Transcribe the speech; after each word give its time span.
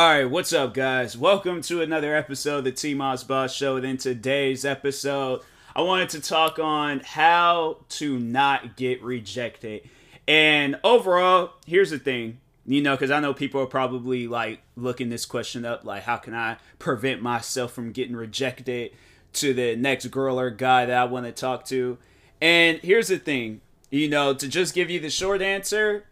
All 0.00 0.08
right, 0.08 0.24
what's 0.24 0.54
up, 0.54 0.72
guys? 0.72 1.14
Welcome 1.14 1.60
to 1.60 1.82
another 1.82 2.16
episode 2.16 2.56
of 2.56 2.64
the 2.64 2.72
T 2.72 2.94
Moss 2.94 3.22
Boss 3.22 3.52
Show. 3.52 3.76
And 3.76 3.84
in 3.84 3.98
today's 3.98 4.64
episode, 4.64 5.42
I 5.76 5.82
wanted 5.82 6.08
to 6.10 6.22
talk 6.22 6.58
on 6.58 7.00
how 7.00 7.84
to 7.90 8.18
not 8.18 8.78
get 8.78 9.02
rejected. 9.02 9.82
And 10.26 10.80
overall, 10.82 11.52
here's 11.66 11.90
the 11.90 11.98
thing, 11.98 12.38
you 12.64 12.80
know, 12.80 12.94
because 12.94 13.10
I 13.10 13.20
know 13.20 13.34
people 13.34 13.60
are 13.60 13.66
probably 13.66 14.26
like 14.26 14.62
looking 14.74 15.10
this 15.10 15.26
question 15.26 15.66
up, 15.66 15.84
like, 15.84 16.04
how 16.04 16.16
can 16.16 16.32
I 16.32 16.56
prevent 16.78 17.20
myself 17.20 17.72
from 17.72 17.92
getting 17.92 18.16
rejected 18.16 18.92
to 19.34 19.52
the 19.52 19.76
next 19.76 20.06
girl 20.06 20.40
or 20.40 20.48
guy 20.48 20.86
that 20.86 20.96
I 20.96 21.04
want 21.04 21.26
to 21.26 21.32
talk 21.32 21.66
to? 21.66 21.98
And 22.40 22.78
here's 22.78 23.08
the 23.08 23.18
thing, 23.18 23.60
you 23.90 24.08
know, 24.08 24.32
to 24.32 24.48
just 24.48 24.74
give 24.74 24.88
you 24.88 24.98
the 24.98 25.10
short 25.10 25.42
answer, 25.42 26.06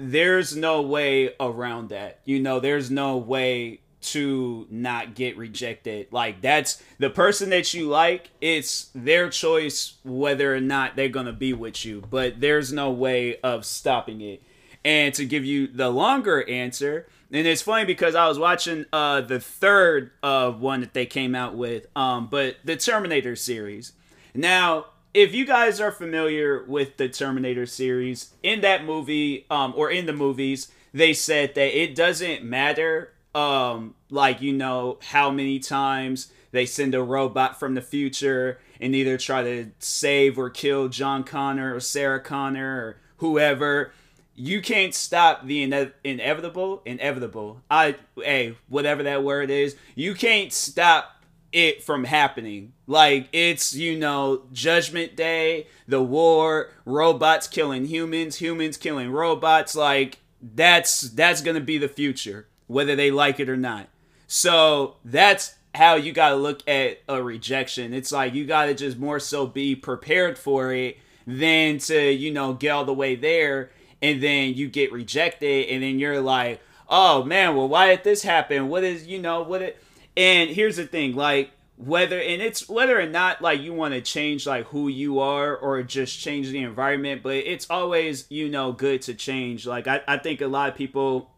there's 0.00 0.56
no 0.56 0.80
way 0.80 1.34
around 1.38 1.90
that. 1.90 2.20
You 2.24 2.40
know, 2.40 2.58
there's 2.58 2.90
no 2.90 3.18
way 3.18 3.80
to 4.00 4.66
not 4.70 5.14
get 5.14 5.36
rejected. 5.36 6.08
Like 6.10 6.40
that's 6.40 6.82
the 6.98 7.10
person 7.10 7.50
that 7.50 7.74
you 7.74 7.88
like, 7.88 8.30
it's 8.40 8.90
their 8.94 9.28
choice 9.28 9.94
whether 10.04 10.54
or 10.54 10.60
not 10.60 10.96
they're 10.96 11.10
going 11.10 11.26
to 11.26 11.32
be 11.32 11.52
with 11.52 11.84
you, 11.84 12.02
but 12.08 12.40
there's 12.40 12.72
no 12.72 12.90
way 12.90 13.38
of 13.40 13.66
stopping 13.66 14.22
it. 14.22 14.42
And 14.84 15.12
to 15.14 15.26
give 15.26 15.44
you 15.44 15.66
the 15.66 15.90
longer 15.90 16.48
answer, 16.48 17.06
and 17.30 17.46
it's 17.46 17.60
funny 17.60 17.84
because 17.84 18.14
I 18.14 18.26
was 18.26 18.38
watching 18.38 18.86
uh 18.92 19.20
the 19.20 19.38
third 19.38 20.12
of 20.22 20.54
uh, 20.54 20.58
one 20.58 20.80
that 20.80 20.94
they 20.94 21.04
came 21.04 21.34
out 21.34 21.54
with 21.54 21.86
um 21.94 22.28
but 22.28 22.56
the 22.64 22.76
Terminator 22.76 23.36
series. 23.36 23.92
Now, 24.34 24.86
if 25.12 25.34
you 25.34 25.44
guys 25.44 25.80
are 25.80 25.92
familiar 25.92 26.64
with 26.64 26.96
the 26.96 27.08
Terminator 27.08 27.66
series, 27.66 28.32
in 28.42 28.60
that 28.60 28.84
movie, 28.84 29.46
um, 29.50 29.74
or 29.76 29.90
in 29.90 30.06
the 30.06 30.12
movies, 30.12 30.70
they 30.92 31.12
said 31.12 31.54
that 31.54 31.80
it 31.80 31.94
doesn't 31.94 32.44
matter, 32.44 33.12
um, 33.34 33.94
like 34.10 34.40
you 34.40 34.52
know 34.52 34.98
how 35.10 35.30
many 35.30 35.58
times 35.58 36.32
they 36.52 36.66
send 36.66 36.94
a 36.94 37.02
robot 37.02 37.58
from 37.58 37.74
the 37.74 37.82
future 37.82 38.58
and 38.80 38.94
either 38.94 39.16
try 39.16 39.42
to 39.42 39.70
save 39.78 40.38
or 40.38 40.50
kill 40.50 40.88
John 40.88 41.22
Connor 41.22 41.74
or 41.74 41.80
Sarah 41.80 42.20
Connor 42.20 42.76
or 42.76 42.96
whoever. 43.18 43.92
You 44.34 44.62
can't 44.62 44.94
stop 44.94 45.46
the 45.46 45.62
ine- 45.62 45.92
inevitable. 46.02 46.82
Inevitable. 46.86 47.62
I, 47.70 47.96
hey, 48.16 48.56
whatever 48.68 49.02
that 49.02 49.22
word 49.22 49.50
is, 49.50 49.76
you 49.94 50.14
can't 50.14 50.52
stop 50.52 51.19
it 51.52 51.82
from 51.82 52.04
happening. 52.04 52.72
Like 52.86 53.28
it's, 53.32 53.74
you 53.74 53.98
know, 53.98 54.42
Judgment 54.52 55.16
Day, 55.16 55.66
the 55.86 56.02
war, 56.02 56.70
robots 56.84 57.46
killing 57.48 57.86
humans, 57.86 58.36
humans 58.36 58.76
killing 58.76 59.10
robots, 59.10 59.74
like 59.74 60.18
that's 60.42 61.02
that's 61.02 61.42
going 61.42 61.56
to 61.56 61.60
be 61.60 61.78
the 61.78 61.88
future 61.88 62.46
whether 62.66 62.94
they 62.94 63.10
like 63.10 63.40
it 63.40 63.48
or 63.48 63.56
not. 63.56 63.88
So, 64.28 64.94
that's 65.04 65.56
how 65.74 65.96
you 65.96 66.12
got 66.12 66.30
to 66.30 66.36
look 66.36 66.66
at 66.68 67.00
a 67.08 67.20
rejection. 67.20 67.92
It's 67.92 68.12
like 68.12 68.32
you 68.32 68.46
got 68.46 68.66
to 68.66 68.74
just 68.74 68.96
more 68.96 69.18
so 69.18 69.44
be 69.44 69.74
prepared 69.74 70.38
for 70.38 70.72
it 70.72 70.98
than 71.26 71.78
to, 71.78 72.12
you 72.12 72.32
know, 72.32 72.52
get 72.52 72.70
all 72.70 72.84
the 72.84 72.94
way 72.94 73.16
there 73.16 73.70
and 74.02 74.22
then 74.22 74.54
you 74.54 74.68
get 74.68 74.92
rejected 74.92 75.66
and 75.68 75.82
then 75.82 75.98
you're 75.98 76.20
like, 76.20 76.60
"Oh 76.88 77.22
man, 77.24 77.56
well 77.56 77.68
why 77.68 77.88
did 77.88 78.04
this 78.04 78.22
happen? 78.22 78.68
What 78.68 78.84
is, 78.84 79.06
you 79.06 79.20
know, 79.20 79.42
what 79.42 79.62
it 79.62 79.82
and 80.16 80.50
here's 80.50 80.76
the 80.76 80.86
thing, 80.86 81.14
like 81.14 81.50
whether 81.76 82.20
and 82.20 82.42
it's 82.42 82.68
whether 82.68 83.00
or 83.00 83.06
not 83.06 83.40
like 83.40 83.60
you 83.60 83.72
want 83.72 83.94
to 83.94 84.02
change 84.02 84.46
like 84.46 84.66
who 84.66 84.88
you 84.88 85.18
are 85.18 85.56
or 85.56 85.82
just 85.82 86.18
change 86.20 86.50
the 86.50 86.62
environment, 86.62 87.22
but 87.22 87.36
it's 87.36 87.68
always, 87.70 88.26
you 88.30 88.48
know, 88.48 88.72
good 88.72 89.00
to 89.02 89.14
change. 89.14 89.66
Like 89.66 89.86
I, 89.86 90.02
I 90.06 90.18
think 90.18 90.40
a 90.42 90.46
lot 90.46 90.68
of 90.68 90.74
people 90.74 91.30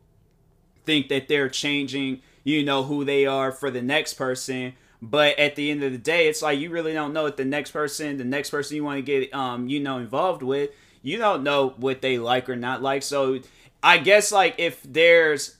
think 0.85 1.09
that 1.09 1.29
they're 1.29 1.49
changing, 1.49 2.23
you 2.43 2.65
know, 2.65 2.83
who 2.83 3.05
they 3.05 3.25
are 3.25 3.53
for 3.53 3.71
the 3.71 3.83
next 3.83 4.15
person. 4.15 4.73
But 5.01 5.39
at 5.39 5.57
the 5.57 5.71
end 5.71 5.83
of 5.83 5.93
the 5.93 5.99
day, 5.99 6.29
it's 6.29 6.43
like 6.43 6.59
you 6.59 6.71
really 6.71 6.93
don't 6.93 7.13
know 7.13 7.25
what 7.25 7.37
the 7.37 7.45
next 7.45 7.71
person, 7.71 8.17
the 8.19 8.25
next 8.25 8.51
person 8.51 8.77
you 8.77 8.85
want 8.85 8.99
to 8.99 9.03
get 9.03 9.33
um, 9.35 9.69
you 9.69 9.81
know, 9.81 9.99
involved 9.99 10.43
with, 10.43 10.71
you 11.03 11.19
don't 11.19 11.43
know 11.43 11.71
what 11.77 12.03
they 12.03 12.19
like 12.19 12.49
or 12.49 12.57
not 12.57 12.83
like. 12.83 13.03
So 13.03 13.41
I 13.83 13.99
guess 13.99 14.33
like 14.33 14.57
if 14.59 14.83
there's 14.83 15.57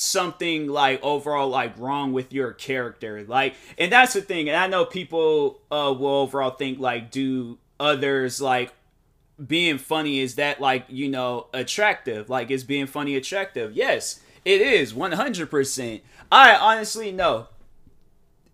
something 0.00 0.66
like 0.66 0.98
overall 1.02 1.48
like 1.48 1.78
wrong 1.78 2.10
with 2.10 2.32
your 2.32 2.54
character 2.54 3.22
like 3.28 3.54
and 3.76 3.92
that's 3.92 4.14
the 4.14 4.20
thing 4.22 4.48
and 4.48 4.56
i 4.56 4.66
know 4.66 4.82
people 4.82 5.60
uh 5.70 5.94
will 5.96 6.22
overall 6.22 6.50
think 6.50 6.78
like 6.78 7.10
do 7.10 7.58
others 7.78 8.40
like 8.40 8.72
being 9.46 9.76
funny 9.76 10.20
is 10.20 10.36
that 10.36 10.58
like 10.58 10.86
you 10.88 11.06
know 11.06 11.48
attractive 11.52 12.30
like 12.30 12.50
is 12.50 12.64
being 12.64 12.86
funny 12.86 13.14
attractive 13.14 13.74
yes 13.74 14.20
it 14.42 14.62
is 14.62 14.94
100% 14.94 16.00
i 16.32 16.56
honestly 16.56 17.12
know 17.12 17.48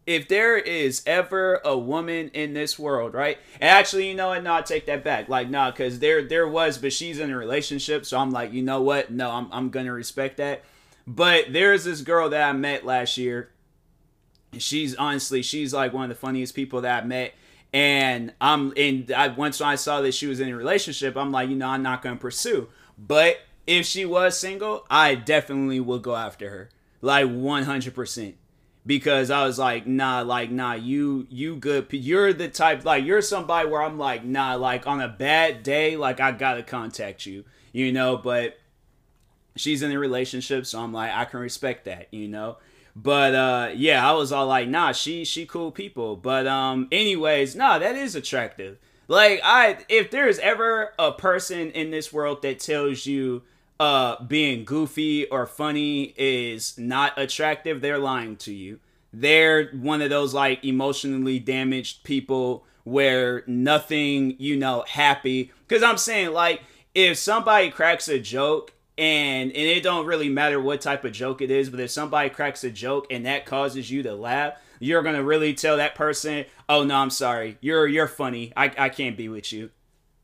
if 0.05 0.27
there 0.27 0.57
is 0.57 1.03
ever 1.07 1.61
a 1.65 1.77
woman 1.77 2.29
in 2.29 2.55
this 2.55 2.79
world, 2.79 3.13
right? 3.13 3.39
And 3.61 3.69
actually, 3.69 4.09
you 4.09 4.15
know 4.15 4.29
what? 4.29 4.45
No, 4.45 4.55
I 4.55 4.63
take 4.63 4.87
that 4.87 5.03
back. 5.03 5.29
Like, 5.29 5.51
nah, 5.51 5.73
because 5.73 5.99
there 5.99 6.23
there 6.23 6.47
was, 6.47 6.79
but 6.79 6.93
she's 6.93 7.19
in 7.19 7.33
a 7.33 7.37
relationship, 7.37 8.07
so 8.07 8.17
I'm 8.17 8.31
like, 8.31 8.53
you 8.53 8.63
know 8.63 8.83
what? 8.83 9.11
No, 9.11 9.31
I'm 9.31 9.49
I'm 9.51 9.71
gonna 9.71 9.93
respect 9.93 10.37
that. 10.37 10.63
But 11.07 11.53
there's 11.53 11.85
this 11.85 12.01
girl 12.01 12.29
that 12.31 12.49
I 12.49 12.53
met 12.53 12.85
last 12.85 13.17
year. 13.17 13.51
She's 14.59 14.95
honestly, 14.97 15.43
she's 15.43 15.73
like 15.73 15.93
one 15.93 16.05
of 16.05 16.09
the 16.09 16.15
funniest 16.15 16.55
people 16.55 16.81
that 16.81 17.05
I 17.05 17.07
met. 17.07 17.35
And 17.73 18.33
I'm 18.41 18.73
and 18.77 19.11
I 19.13 19.29
once 19.29 19.61
I 19.61 19.75
saw 19.75 20.01
that 20.01 20.15
she 20.15 20.27
was 20.27 20.41
in 20.41 20.49
a 20.49 20.57
relationship, 20.57 21.17
I'm 21.17 21.31
like, 21.31 21.49
you 21.49 21.57
know, 21.57 21.69
I'm 21.69 21.83
not 21.83 22.03
gonna 22.03 22.17
pursue. 22.17 22.69
But 22.99 23.39
if 23.67 23.87
she 23.87 24.05
was 24.05 24.39
single, 24.39 24.87
I 24.89 25.15
definitely 25.15 25.81
would 25.81 26.03
go 26.03 26.17
after 26.17 26.49
her. 26.49 26.71
Like 27.03 27.27
100% 27.27 28.35
because 28.87 29.31
I 29.31 29.45
was 29.45 29.59
like, 29.59 29.87
nah, 29.87 30.23
like 30.23 30.51
nah, 30.51 30.75
you 30.75 31.27
you 31.29 31.57
good. 31.57 31.89
You're 31.91 32.33
the 32.33 32.49
type 32.49 32.85
like 32.85 33.05
you're 33.05 33.21
somebody 33.21 33.69
where 33.69 33.83
I'm 33.83 33.99
like, 33.99 34.25
nah, 34.25 34.55
like 34.55 34.87
on 34.87 35.01
a 35.01 35.09
bad 35.09 35.63
day, 35.63 35.97
like 35.97 36.21
I 36.21 36.33
gotta 36.33 36.63
contact 36.63 37.27
you, 37.27 37.45
you 37.73 37.93
know. 37.93 38.17
But 38.17 38.57
she's 39.57 39.83
in 39.83 39.91
a 39.93 39.99
relationship, 39.99 40.67
so 40.67 40.81
I'm 40.81 40.93
like, 40.93 41.13
I 41.13 41.25
can 41.25 41.41
respect 41.41 41.87
that, 41.87 42.09
you 42.13 42.29
know. 42.29 42.59
But 42.97 43.35
uh 43.35 43.71
yeah, 43.75 44.09
I 44.09 44.15
was 44.15 44.33
all 44.33 44.47
like, 44.47 44.69
nah, 44.69 44.93
she 44.93 45.25
she 45.27 45.45
cool 45.45 45.71
people. 45.71 46.17
But 46.17 46.47
um 46.47 46.89
anyways, 46.91 47.55
nah, 47.55 47.79
that 47.79 47.95
is 47.95 48.15
attractive. 48.15 48.79
Like 49.07 49.41
I 49.45 49.79
if 49.91 50.11
there's 50.11 50.39
ever 50.39 50.95
a 50.99 51.13
person 51.13 51.71
in 51.73 51.91
this 51.91 52.11
world 52.11 52.41
that 52.43 52.59
tells 52.59 53.05
you 53.05 53.43
uh 53.79 54.25
being 54.25 54.65
goofy 54.65 55.27
or 55.29 55.47
funny 55.47 56.15
is 56.17 56.79
not 56.79 57.19
attractive, 57.19 57.83
they're 57.83 57.99
lying 57.99 58.37
to 58.37 58.53
you. 58.55 58.81
They're 59.13 59.69
one 59.73 60.01
of 60.01 60.09
those 60.09 60.33
like 60.33 60.65
emotionally 60.65 61.39
damaged 61.39 62.03
people 62.03 62.65
where 62.85 63.43
nothing, 63.47 64.37
you 64.39 64.57
know, 64.57 64.85
happy. 64.89 65.53
Cuz 65.69 65.83
I'm 65.83 65.99
saying 65.99 66.33
like 66.33 66.63
if 66.95 67.19
somebody 67.19 67.71
cracks 67.71 68.09
a 68.09 68.19
joke 68.19 68.73
and 68.99 69.51
and 69.51 69.57
it 69.57 69.83
don't 69.83 70.07
really 70.07 70.29
matter 70.29 70.61
what 70.61 70.81
type 70.81 71.05
of 71.05 71.13
joke 71.13 71.43
it 71.43 71.51
is 71.51 71.69
but 71.69 71.81
if 71.81 71.91
somebody 71.91 72.31
cracks 72.31 72.65
a 72.65 72.71
joke 72.71 73.07
and 73.11 73.27
that 73.27 73.45
causes 73.45 73.91
you 73.91 74.03
to 74.03 74.15
laugh 74.15 74.55
you're 74.81 75.03
gonna 75.03 75.23
really 75.23 75.55
tell 75.55 75.77
that 75.77 75.95
person 75.95 76.45
oh 76.69 76.85
no 76.85 76.97
i'm 76.97 77.11
sorry. 77.11 77.59
You're 77.61 77.87
you're 77.87 78.09
funny. 78.09 78.53
I, 78.57 78.73
I 78.77 78.89
can't 78.89 79.17
be 79.17 79.29
with 79.29 79.53
you. 79.53 79.71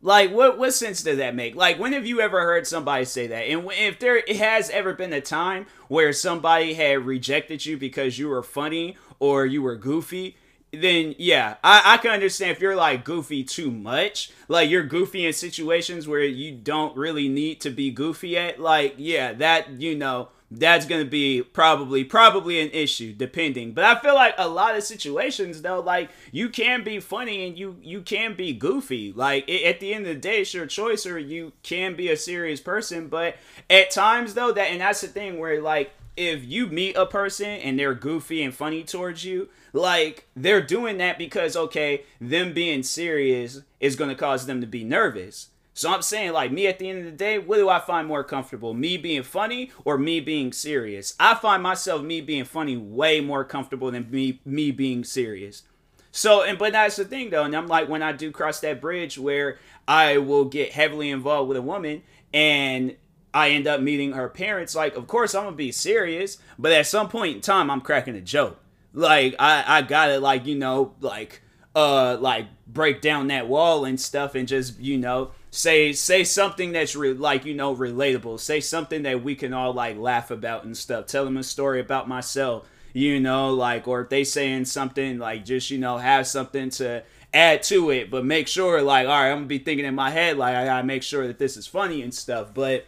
Like 0.00 0.32
what 0.32 0.58
what 0.58 0.74
sense 0.74 1.02
does 1.02 1.18
that 1.18 1.34
make? 1.34 1.54
Like 1.54 1.78
when 1.78 1.92
have 1.92 2.06
you 2.06 2.20
ever 2.20 2.40
heard 2.40 2.66
somebody 2.66 3.04
say 3.04 3.28
that? 3.28 3.42
And 3.42 3.68
if 3.72 3.98
there 3.98 4.22
has 4.36 4.70
ever 4.70 4.94
been 4.94 5.12
a 5.12 5.20
time 5.20 5.66
where 5.88 6.12
somebody 6.12 6.74
had 6.74 7.06
rejected 7.06 7.64
you 7.64 7.76
because 7.76 8.18
you 8.18 8.28
were 8.28 8.42
funny 8.42 8.96
or 9.18 9.46
you 9.46 9.62
were 9.62 9.76
goofy 9.76 10.36
then 10.72 11.14
yeah, 11.18 11.56
I, 11.62 11.82
I 11.84 11.96
can 11.98 12.12
understand 12.12 12.52
if 12.52 12.60
you're 12.60 12.76
like 12.76 13.04
goofy 13.04 13.44
too 13.44 13.70
much. 13.70 14.30
Like 14.48 14.70
you're 14.70 14.84
goofy 14.84 15.26
in 15.26 15.32
situations 15.32 16.08
where 16.08 16.24
you 16.24 16.52
don't 16.52 16.96
really 16.96 17.28
need 17.28 17.60
to 17.62 17.70
be 17.70 17.90
goofy 17.90 18.38
at. 18.38 18.58
Like, 18.58 18.94
yeah, 18.96 19.34
that 19.34 19.68
you 19.80 19.94
know, 19.94 20.28
that's 20.50 20.86
gonna 20.86 21.04
be 21.04 21.42
probably 21.42 22.04
probably 22.04 22.60
an 22.60 22.70
issue, 22.70 23.12
depending. 23.12 23.72
But 23.72 23.84
I 23.84 24.00
feel 24.00 24.14
like 24.14 24.34
a 24.38 24.48
lot 24.48 24.74
of 24.74 24.82
situations 24.82 25.60
though, 25.60 25.80
like 25.80 26.10
you 26.30 26.48
can 26.48 26.82
be 26.84 27.00
funny 27.00 27.46
and 27.46 27.58
you 27.58 27.76
you 27.82 28.00
can 28.00 28.34
be 28.34 28.54
goofy. 28.54 29.12
Like 29.12 29.46
it, 29.48 29.64
at 29.64 29.78
the 29.78 29.92
end 29.92 30.06
of 30.06 30.14
the 30.14 30.20
day, 30.20 30.40
it's 30.40 30.54
your 30.54 30.66
choice, 30.66 31.04
or 31.04 31.18
you 31.18 31.52
can 31.62 31.96
be 31.96 32.10
a 32.10 32.16
serious 32.16 32.62
person. 32.62 33.08
But 33.08 33.36
at 33.68 33.90
times 33.90 34.32
though, 34.32 34.52
that 34.52 34.70
and 34.70 34.80
that's 34.80 35.02
the 35.02 35.08
thing 35.08 35.38
where 35.38 35.60
like 35.60 35.92
if 36.16 36.44
you 36.44 36.66
meet 36.66 36.96
a 36.96 37.06
person 37.06 37.48
and 37.48 37.78
they're 37.78 37.94
goofy 37.94 38.42
and 38.42 38.54
funny 38.54 38.82
towards 38.82 39.24
you, 39.24 39.48
like 39.72 40.26
they're 40.36 40.62
doing 40.62 40.98
that 40.98 41.18
because 41.18 41.56
okay, 41.56 42.04
them 42.20 42.52
being 42.52 42.82
serious 42.82 43.62
is 43.80 43.96
going 43.96 44.10
to 44.10 44.16
cause 44.16 44.46
them 44.46 44.60
to 44.60 44.66
be 44.66 44.84
nervous. 44.84 45.48
So 45.74 45.90
I'm 45.90 46.02
saying 46.02 46.32
like 46.32 46.52
me 46.52 46.66
at 46.66 46.78
the 46.78 46.90
end 46.90 46.98
of 46.98 47.04
the 47.06 47.12
day, 47.12 47.38
what 47.38 47.56
do 47.56 47.68
I 47.68 47.80
find 47.80 48.06
more 48.06 48.24
comfortable? 48.24 48.74
Me 48.74 48.98
being 48.98 49.22
funny 49.22 49.70
or 49.84 49.96
me 49.96 50.20
being 50.20 50.52
serious? 50.52 51.14
I 51.18 51.34
find 51.34 51.62
myself 51.62 52.02
me 52.02 52.20
being 52.20 52.44
funny 52.44 52.76
way 52.76 53.20
more 53.20 53.44
comfortable 53.44 53.90
than 53.90 54.10
me 54.10 54.40
me 54.44 54.70
being 54.70 55.04
serious. 55.04 55.62
So 56.10 56.42
and 56.42 56.58
but 56.58 56.72
that's 56.72 56.96
the 56.96 57.06
thing 57.06 57.30
though, 57.30 57.44
and 57.44 57.56
I'm 57.56 57.68
like 57.68 57.88
when 57.88 58.02
I 58.02 58.12
do 58.12 58.30
cross 58.30 58.60
that 58.60 58.82
bridge 58.82 59.18
where 59.18 59.58
I 59.88 60.18
will 60.18 60.44
get 60.44 60.72
heavily 60.72 61.08
involved 61.08 61.48
with 61.48 61.56
a 61.56 61.62
woman 61.62 62.02
and 62.34 62.96
I 63.34 63.50
end 63.50 63.66
up 63.66 63.80
meeting 63.80 64.12
her 64.12 64.28
parents, 64.28 64.74
like, 64.74 64.96
of 64.96 65.06
course 65.06 65.34
I'm 65.34 65.44
gonna 65.44 65.56
be 65.56 65.72
serious, 65.72 66.38
but 66.58 66.72
at 66.72 66.86
some 66.86 67.08
point 67.08 67.36
in 67.36 67.40
time, 67.40 67.70
I'm 67.70 67.80
cracking 67.80 68.14
a 68.14 68.20
joke. 68.20 68.58
Like, 68.92 69.34
I, 69.38 69.64
I 69.66 69.82
gotta, 69.82 70.20
like, 70.20 70.44
you 70.46 70.54
know, 70.54 70.94
like, 71.00 71.40
uh, 71.74 72.18
like 72.20 72.46
break 72.66 73.00
down 73.00 73.28
that 73.28 73.48
wall 73.48 73.86
and 73.86 73.98
stuff 73.98 74.34
and 74.34 74.46
just, 74.46 74.78
you 74.78 74.98
know, 74.98 75.30
say, 75.50 75.92
say 75.94 76.24
something 76.24 76.72
that's 76.72 76.94
re- 76.94 77.14
like, 77.14 77.46
you 77.46 77.54
know, 77.54 77.74
relatable. 77.74 78.38
Say 78.38 78.60
something 78.60 79.02
that 79.04 79.22
we 79.22 79.34
can 79.34 79.54
all, 79.54 79.72
like, 79.72 79.96
laugh 79.96 80.30
about 80.30 80.64
and 80.64 80.76
stuff. 80.76 81.06
Tell 81.06 81.24
them 81.24 81.38
a 81.38 81.42
story 81.42 81.80
about 81.80 82.08
myself, 82.08 82.68
you 82.92 83.18
know, 83.18 83.54
like, 83.54 83.88
or 83.88 84.02
if 84.02 84.10
they 84.10 84.24
saying 84.24 84.66
something, 84.66 85.18
like, 85.18 85.46
just, 85.46 85.70
you 85.70 85.78
know, 85.78 85.96
have 85.96 86.26
something 86.26 86.68
to 86.70 87.02
add 87.32 87.62
to 87.62 87.90
it, 87.90 88.10
but 88.10 88.26
make 88.26 88.46
sure, 88.46 88.82
like, 88.82 89.06
all 89.06 89.14
right, 89.14 89.30
I'm 89.30 89.38
gonna 89.38 89.46
be 89.46 89.58
thinking 89.58 89.86
in 89.86 89.94
my 89.94 90.10
head, 90.10 90.36
like, 90.36 90.54
I 90.54 90.66
gotta 90.66 90.86
make 90.86 91.02
sure 91.02 91.26
that 91.26 91.38
this 91.38 91.56
is 91.56 91.66
funny 91.66 92.02
and 92.02 92.12
stuff. 92.12 92.52
But, 92.52 92.84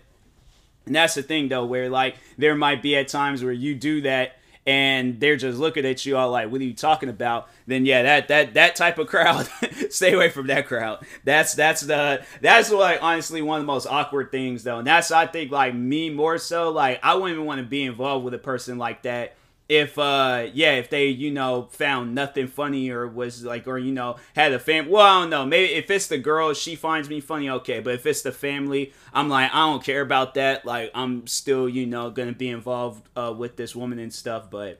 and 0.87 0.95
that's 0.95 1.15
the 1.15 1.23
thing 1.23 1.49
though, 1.49 1.65
where 1.65 1.89
like 1.89 2.17
there 2.39 2.55
might 2.55 2.83
be 2.83 2.97
at 2.97 3.09
times 3.09 3.43
where 3.43 3.53
you 3.53 3.75
do 3.75 4.03
that 4.03 4.37
and 4.67 5.21
they're 5.21 5.37
just 5.37 5.59
looking 5.59 5.85
at 5.85 6.07
you 6.07 6.17
all 6.17 6.31
like, 6.31 6.51
"What 6.51 6.61
are 6.61 6.65
you 6.65 6.75
talking 6.75 7.09
about?" 7.09 7.49
Then 7.67 7.85
yeah, 7.85 8.03
that 8.03 8.29
that 8.29 8.55
that 8.55 8.77
type 8.77 8.99
of 8.99 9.07
crowd, 9.09 9.49
stay 9.91 10.15
away 10.15 10.31
from 10.31 10.47
that 10.47 10.67
crowd. 10.67 11.05
That's 11.25 11.55
that's 11.55 11.83
the 11.83 12.25
that's 12.41 12.71
like 12.71 13.03
honestly 13.03 13.43
one 13.43 13.61
of 13.61 13.63
the 13.63 13.73
most 13.73 13.87
awkward 13.87 14.31
things 14.31 14.65
though, 14.65 14.79
and 14.79 14.87
that's 14.87 15.11
I 15.11 15.27
think 15.27 15.51
like 15.51 15.75
me 15.75 16.11
more 16.11 16.39
so 16.39 16.71
like 16.71 17.01
I 17.03 17.15
wouldn't 17.15 17.33
even 17.33 17.47
want 17.47 17.61
to 17.61 17.67
be 17.67 17.85
involved 17.85 18.25
with 18.25 18.35
a 18.35 18.39
person 18.39 18.79
like 18.79 19.03
that 19.03 19.37
if 19.69 19.99
uh 19.99 20.47
yeah 20.53 20.73
if 20.73 20.91
they 20.91 21.07
you 21.07 21.31
know 21.31 21.69
found 21.71 22.15
nothing 22.15 22.47
funny 22.47 22.91
or 22.91 23.09
was 23.09 23.45
like 23.45 23.67
or 23.67 23.79
you 23.79 23.93
know 23.93 24.17
had 24.37 24.53
a 24.53 24.59
fam 24.59 24.89
well 24.91 25.03
i 25.03 25.21
don't 25.23 25.31
know 25.31 25.47
maybe 25.47 25.73
if 25.73 25.91
it's 25.91 26.07
the 26.09 26.19
girl 26.19 26.53
she 26.53 26.77
finds 26.77 27.09
me 27.09 27.19
funny 27.19 27.49
okay 27.49 27.81
but 27.81 27.95
if 27.95 28.05
it's 28.05 28.21
the 28.23 28.33
family 28.33 28.93
i'm 29.15 29.31
like 29.31 29.51
i 29.55 29.61
don't 29.61 29.83
care 29.83 30.03
about 30.03 30.35
that 30.35 30.67
like 30.67 30.91
i'm 30.95 31.27
still 31.27 31.67
you 31.67 31.87
know 31.87 32.11
gonna 32.11 32.33
be 32.33 32.49
involved 32.49 33.09
uh 33.17 33.35
with 33.37 33.57
this 33.57 33.75
woman 33.75 33.99
and 33.99 34.13
stuff 34.13 34.51
but 34.51 34.79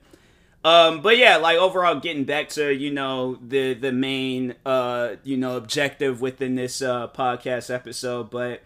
um 0.63 1.01
but 1.01 1.17
yeah 1.17 1.37
like 1.37 1.57
overall 1.57 1.99
getting 1.99 2.23
back 2.23 2.49
to 2.49 2.71
you 2.71 2.91
know 2.91 3.39
the 3.41 3.73
the 3.73 3.91
main 3.91 4.53
uh 4.67 5.15
you 5.23 5.35
know 5.35 5.57
objective 5.57 6.21
within 6.21 6.53
this 6.53 6.83
uh 6.83 7.07
podcast 7.07 7.73
episode 7.73 8.29
but 8.29 8.61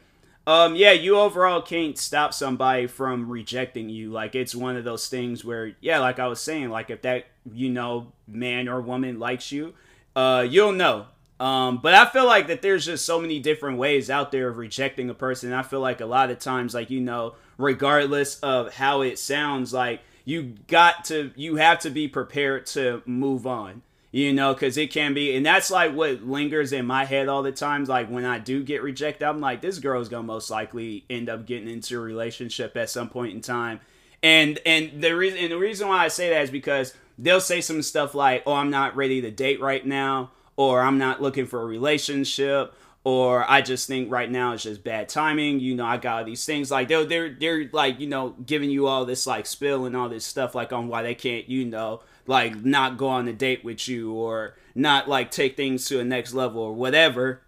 um, 0.50 0.76
yeah, 0.76 0.94
you 0.94 1.16
overall 1.16 1.62
can't 1.62 1.96
stop 1.96 2.34
somebody 2.34 2.88
from 2.88 3.30
rejecting 3.30 3.88
you. 3.88 4.12
Like 4.12 4.34
it's 4.34 4.56
one 4.56 4.78
of 4.78 4.84
those 4.84 5.08
things 5.08 5.46
where, 5.46 5.74
yeah, 5.80 6.00
like 6.00 6.18
I 6.18 6.26
was 6.26 6.40
saying, 6.40 6.72
like 6.72 6.90
if 6.90 7.04
that 7.04 7.28
you 7.54 7.70
know 7.70 8.14
man 8.28 8.68
or 8.68 8.82
woman 8.82 9.20
likes 9.20 9.52
you, 9.52 9.76
uh, 10.16 10.44
you'll 10.50 10.72
know. 10.72 11.06
Um, 11.40 11.78
but 11.78 11.94
I 11.94 12.08
feel 12.08 12.26
like 12.26 12.48
that 12.48 12.64
there's 12.64 12.88
just 12.88 13.06
so 13.06 13.22
many 13.22 13.40
different 13.40 13.78
ways 13.78 14.10
out 14.10 14.32
there 14.32 14.50
of 14.50 14.58
rejecting 14.58 15.12
a 15.12 15.14
person. 15.14 15.54
I 15.54 15.62
feel 15.62 15.82
like 15.82 16.02
a 16.02 16.08
lot 16.08 16.32
of 16.32 16.40
times, 16.40 16.74
like 16.74 16.90
you 16.90 17.00
know, 17.00 17.36
regardless 17.60 18.40
of 18.40 18.74
how 18.74 19.02
it 19.02 19.20
sounds, 19.20 19.72
like 19.72 20.02
you 20.26 20.56
got 20.66 21.06
to, 21.06 21.30
you 21.36 21.58
have 21.58 21.78
to 21.82 21.92
be 21.92 22.08
prepared 22.08 22.66
to 22.68 23.04
move 23.06 23.46
on 23.46 23.84
you 24.12 24.34
know 24.34 24.54
because 24.54 24.78
it 24.78 24.92
can 24.92 25.14
be 25.14 25.36
and 25.36 25.46
that's 25.46 25.70
like 25.70 25.94
what 25.94 26.24
lingers 26.24 26.74
in 26.74 26.86
my 26.86 27.06
head 27.06 27.28
all 27.28 27.44
the 27.44 27.52
times 27.52 27.88
like 27.88 28.10
when 28.10 28.26
i 28.26 28.40
do 28.40 28.64
get 28.64 28.82
rejected 28.82 29.26
i'm 29.26 29.40
like 29.40 29.62
this 29.62 29.80
girl's 29.80 30.10
gonna 30.10 30.24
most 30.24 30.50
likely 30.50 31.06
end 31.10 31.30
up 31.30 31.46
getting 31.46 31.70
into 31.70 31.98
a 31.98 32.02
relationship 32.02 32.76
at 32.76 32.90
some 32.90 33.10
point 33.10 33.34
in 33.34 33.42
time. 33.42 33.80
And 34.22 34.60
and 34.66 35.02
the 35.02 35.16
reason 35.16 35.40
and 35.40 35.52
the 35.52 35.58
reason 35.58 35.88
why 35.88 36.04
i 36.04 36.08
say 36.10 36.30
that 36.30 36.42
is 36.42 36.52
because 36.52 36.94
they'll 37.18 37.40
say 37.40 37.62
some 37.62 37.82
stuff 37.82 38.14
like 38.14 38.44
oh 38.46 38.54
i'm 38.54 38.70
not 38.70 38.96
ready 38.96 39.22
to 39.22 39.32
date 39.32 39.62
right 39.62 39.86
now 39.86 40.32
or 40.58 40.82
i'm 40.82 40.98
not 40.98 41.22
looking 41.22 41.46
for 41.46 41.62
a 41.62 41.66
relationship 41.66 42.74
or 43.04 43.50
I 43.50 43.62
just 43.62 43.88
think 43.88 44.12
right 44.12 44.30
now 44.30 44.54
it's 44.54 44.64
just 44.64 44.84
bad 44.84 45.10
timing. 45.10 45.60
You 45.60 45.76
know, 45.76 45.86
I 45.86 45.98
got 45.98 46.26
these 46.26 46.46
things 46.46 46.70
like 46.70 46.88
they're 46.88 47.06
they're 47.06 47.34
they're 47.34 47.70
like 47.72 48.00
you 48.00 48.08
know 48.08 48.30
giving 48.46 48.70
you 48.70 48.88
all 48.88 49.06
this 49.06 49.26
like 49.26 49.46
spill 49.46 49.86
and 49.86 49.96
all 49.96 50.10
this 50.10 50.26
stuff 50.26 50.56
like 50.56 50.74
on 50.74 50.88
why 50.88 51.04
they 51.04 51.16
can't 51.16 51.50
you 51.50 51.66
know 51.66 52.02
like 52.28 52.64
not 52.64 52.98
go 52.98 53.08
on 53.08 53.28
a 53.28 53.34
date 53.34 53.64
with 53.64 53.88
you 53.88 54.14
or 54.14 54.56
not 54.76 55.08
like 55.08 55.32
take 55.32 55.56
things 55.56 55.86
to 55.88 56.00
a 56.00 56.04
next 56.04 56.34
level 56.34 56.62
or 56.62 56.74
whatever. 56.74 57.42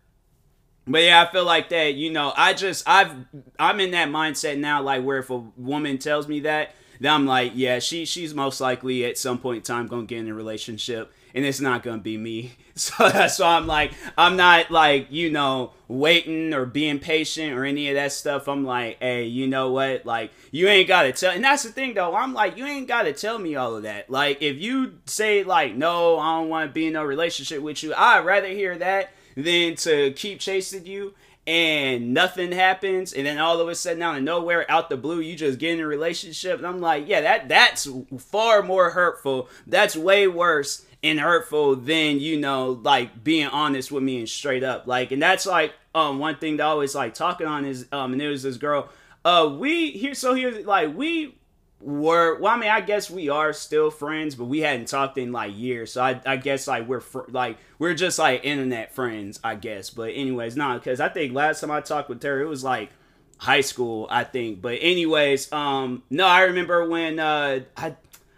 But 0.87 1.03
yeah, 1.03 1.21
I 1.21 1.31
feel 1.31 1.45
like 1.45 1.69
that, 1.69 1.93
you 1.93 2.11
know, 2.11 2.33
I 2.35 2.53
just 2.53 2.87
I've 2.87 3.13
I'm 3.59 3.79
in 3.79 3.91
that 3.91 4.09
mindset 4.09 4.57
now 4.57 4.81
like 4.81 5.03
where 5.03 5.19
if 5.19 5.29
a 5.29 5.37
woman 5.37 5.97
tells 5.97 6.27
me 6.27 6.41
that, 6.41 6.73
then 6.99 7.13
I'm 7.13 7.25
like, 7.25 7.51
yeah, 7.55 7.79
she 7.79 8.05
she's 8.05 8.33
most 8.33 8.59
likely 8.61 9.05
at 9.05 9.17
some 9.17 9.37
point 9.37 9.57
in 9.57 9.63
time 9.63 9.89
to 9.89 10.05
get 10.05 10.19
in 10.19 10.29
a 10.29 10.33
relationship 10.33 11.13
and 11.33 11.45
it's 11.45 11.61
not 11.61 11.83
gonna 11.83 11.99
be 11.99 12.17
me. 12.17 12.53
So 12.73 12.93
why 13.03 13.57
I'm 13.57 13.67
like, 13.67 13.91
I'm 14.17 14.37
not 14.37 14.71
like, 14.71 15.11
you 15.11 15.29
know, 15.29 15.73
waiting 15.89 16.53
or 16.53 16.65
being 16.65 16.99
patient 16.99 17.53
or 17.53 17.65
any 17.65 17.89
of 17.89 17.95
that 17.95 18.13
stuff. 18.13 18.47
I'm 18.47 18.63
like, 18.63 18.97
hey, 18.99 19.25
you 19.25 19.45
know 19.45 19.71
what? 19.71 20.05
Like, 20.05 20.31
you 20.51 20.67
ain't 20.67 20.87
gotta 20.87 21.11
tell. 21.11 21.31
And 21.33 21.43
that's 21.43 21.63
the 21.63 21.69
thing 21.69 21.93
though. 21.93 22.15
I'm 22.15 22.33
like, 22.33 22.57
you 22.57 22.65
ain't 22.65 22.87
gotta 22.87 23.11
tell 23.11 23.37
me 23.37 23.55
all 23.55 23.75
of 23.75 23.83
that. 23.83 24.09
Like, 24.09 24.41
if 24.41 24.57
you 24.57 24.99
say 25.05 25.43
like, 25.43 25.75
no, 25.75 26.17
I 26.17 26.39
don't 26.39 26.49
want 26.49 26.69
to 26.69 26.73
be 26.73 26.87
in 26.87 26.93
no 26.93 27.03
relationship 27.03 27.61
with 27.61 27.83
you, 27.83 27.93
I'd 27.93 28.25
rather 28.25 28.47
hear 28.47 28.77
that 28.77 29.11
than 29.35 29.75
to 29.75 30.11
keep 30.13 30.39
chasing 30.39 30.85
you 30.85 31.13
and 31.47 32.13
nothing 32.13 32.51
happens 32.51 33.13
and 33.13 33.25
then 33.25 33.39
all 33.39 33.59
of 33.59 33.67
a 33.67 33.73
sudden 33.73 34.01
out 34.01 34.15
of 34.15 34.23
nowhere 34.23 34.69
out 34.69 34.89
the 34.89 34.97
blue 34.97 35.19
you 35.19 35.35
just 35.35 35.57
get 35.57 35.73
in 35.73 35.79
a 35.79 35.87
relationship 35.87 36.57
and 36.57 36.67
i'm 36.67 36.79
like 36.79 37.07
yeah 37.07 37.21
that 37.21 37.49
that's 37.49 37.87
far 38.19 38.61
more 38.61 38.91
hurtful 38.91 39.49
that's 39.65 39.95
way 39.95 40.27
worse 40.27 40.85
and 41.03 41.19
hurtful 41.19 41.75
than 41.75 42.19
you 42.19 42.39
know 42.39 42.79
like 42.83 43.23
being 43.23 43.47
honest 43.47 43.91
with 43.91 44.03
me 44.03 44.19
and 44.19 44.29
straight 44.29 44.63
up. 44.63 44.87
Like 44.87 45.11
and 45.11 45.21
that's 45.21 45.45
like 45.45 45.73
um 45.95 46.19
one 46.19 46.37
thing 46.37 46.57
that 46.57 46.63
I 46.63 46.67
always 46.67 46.95
like 46.95 47.13
talking 47.13 47.47
on 47.47 47.65
is 47.65 47.87
um 47.91 48.11
and 48.11 48.21
there 48.21 48.29
was 48.29 48.43
this 48.43 48.57
girl 48.57 48.89
uh 49.25 49.53
we 49.57 49.91
here 49.91 50.13
so 50.13 50.33
here 50.33 50.51
like 50.63 50.95
we 50.95 51.35
were 51.79 52.37
well 52.39 52.53
i 52.53 52.57
mean 52.57 52.69
i 52.69 52.79
guess 52.79 53.09
we 53.09 53.27
are 53.29 53.51
still 53.53 53.89
friends 53.89 54.35
but 54.35 54.45
we 54.45 54.59
hadn't 54.59 54.87
talked 54.87 55.17
in 55.17 55.31
like 55.31 55.51
years. 55.55 55.93
So 55.93 56.03
i, 56.03 56.21
I 56.25 56.37
guess 56.37 56.67
like 56.67 56.87
we're 56.87 56.99
fr- 56.99 57.29
like 57.29 57.57
we're 57.79 57.95
just 57.95 58.19
like 58.19 58.45
internet 58.45 58.93
friends 58.93 59.39
i 59.43 59.55
guess. 59.55 59.89
But 59.89 60.11
anyways 60.13 60.55
not 60.55 60.67
nah, 60.69 60.77
because 60.77 60.99
i 60.99 61.09
think 61.09 61.33
last 61.33 61.61
time 61.61 61.71
i 61.71 61.81
talked 61.81 62.09
with 62.09 62.21
her 62.23 62.41
it 62.41 62.47
was 62.47 62.63
like 62.63 62.91
high 63.37 63.61
school 63.61 64.07
i 64.11 64.23
think. 64.23 64.61
But 64.61 64.77
anyways 64.81 65.51
um 65.51 66.03
no 66.09 66.27
i 66.27 66.41
remember 66.41 66.87
when 66.87 67.19
uh 67.19 67.61
i 67.75 67.95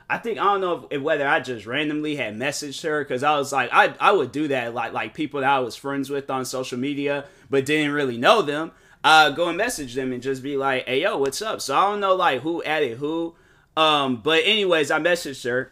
I 0.10 0.18
think 0.18 0.38
I 0.38 0.44
don't 0.44 0.62
know 0.62 0.88
if, 0.90 1.02
whether 1.02 1.28
I 1.28 1.40
just 1.40 1.66
randomly 1.66 2.16
had 2.16 2.36
messaged 2.36 2.84
her 2.84 3.04
because 3.04 3.24
I 3.24 3.38
was 3.38 3.52
like 3.52 3.70
I 3.72 3.94
I 4.00 4.12
would 4.12 4.32
do 4.32 4.48
that 4.50 4.74
like 4.74 4.94
like 4.94 5.14
people 5.14 5.42
that 5.42 5.50
I 5.50 5.60
was 5.60 5.76
friends 5.76 6.10
with 6.10 6.30
on 6.30 6.45
social 6.45 6.78
media 6.78 7.26
but 7.50 7.66
didn't 7.66 7.94
really 7.94 8.18
know 8.18 8.42
them. 8.42 8.72
Uh, 9.04 9.30
go 9.31 9.50
and 9.50 9.57
message 9.57 9.95
them 9.95 10.14
and 10.14 10.24
just 10.24 10.42
be 10.42 10.56
like, 10.56 10.88
"Hey 10.88 11.02
yo, 11.02 11.18
what's 11.18 11.42
up?" 11.42 11.62
So 11.62 11.76
I 11.76 11.92
don't 11.92 12.00
know 12.00 12.16
like 12.16 12.42
who 12.42 12.64
added 12.64 12.98
who. 12.98 13.36
Um, 13.76 14.18
but 14.18 14.44
anyways, 14.45 14.92
I 14.92 15.00
messaged 15.00 15.44
her, 15.44 15.72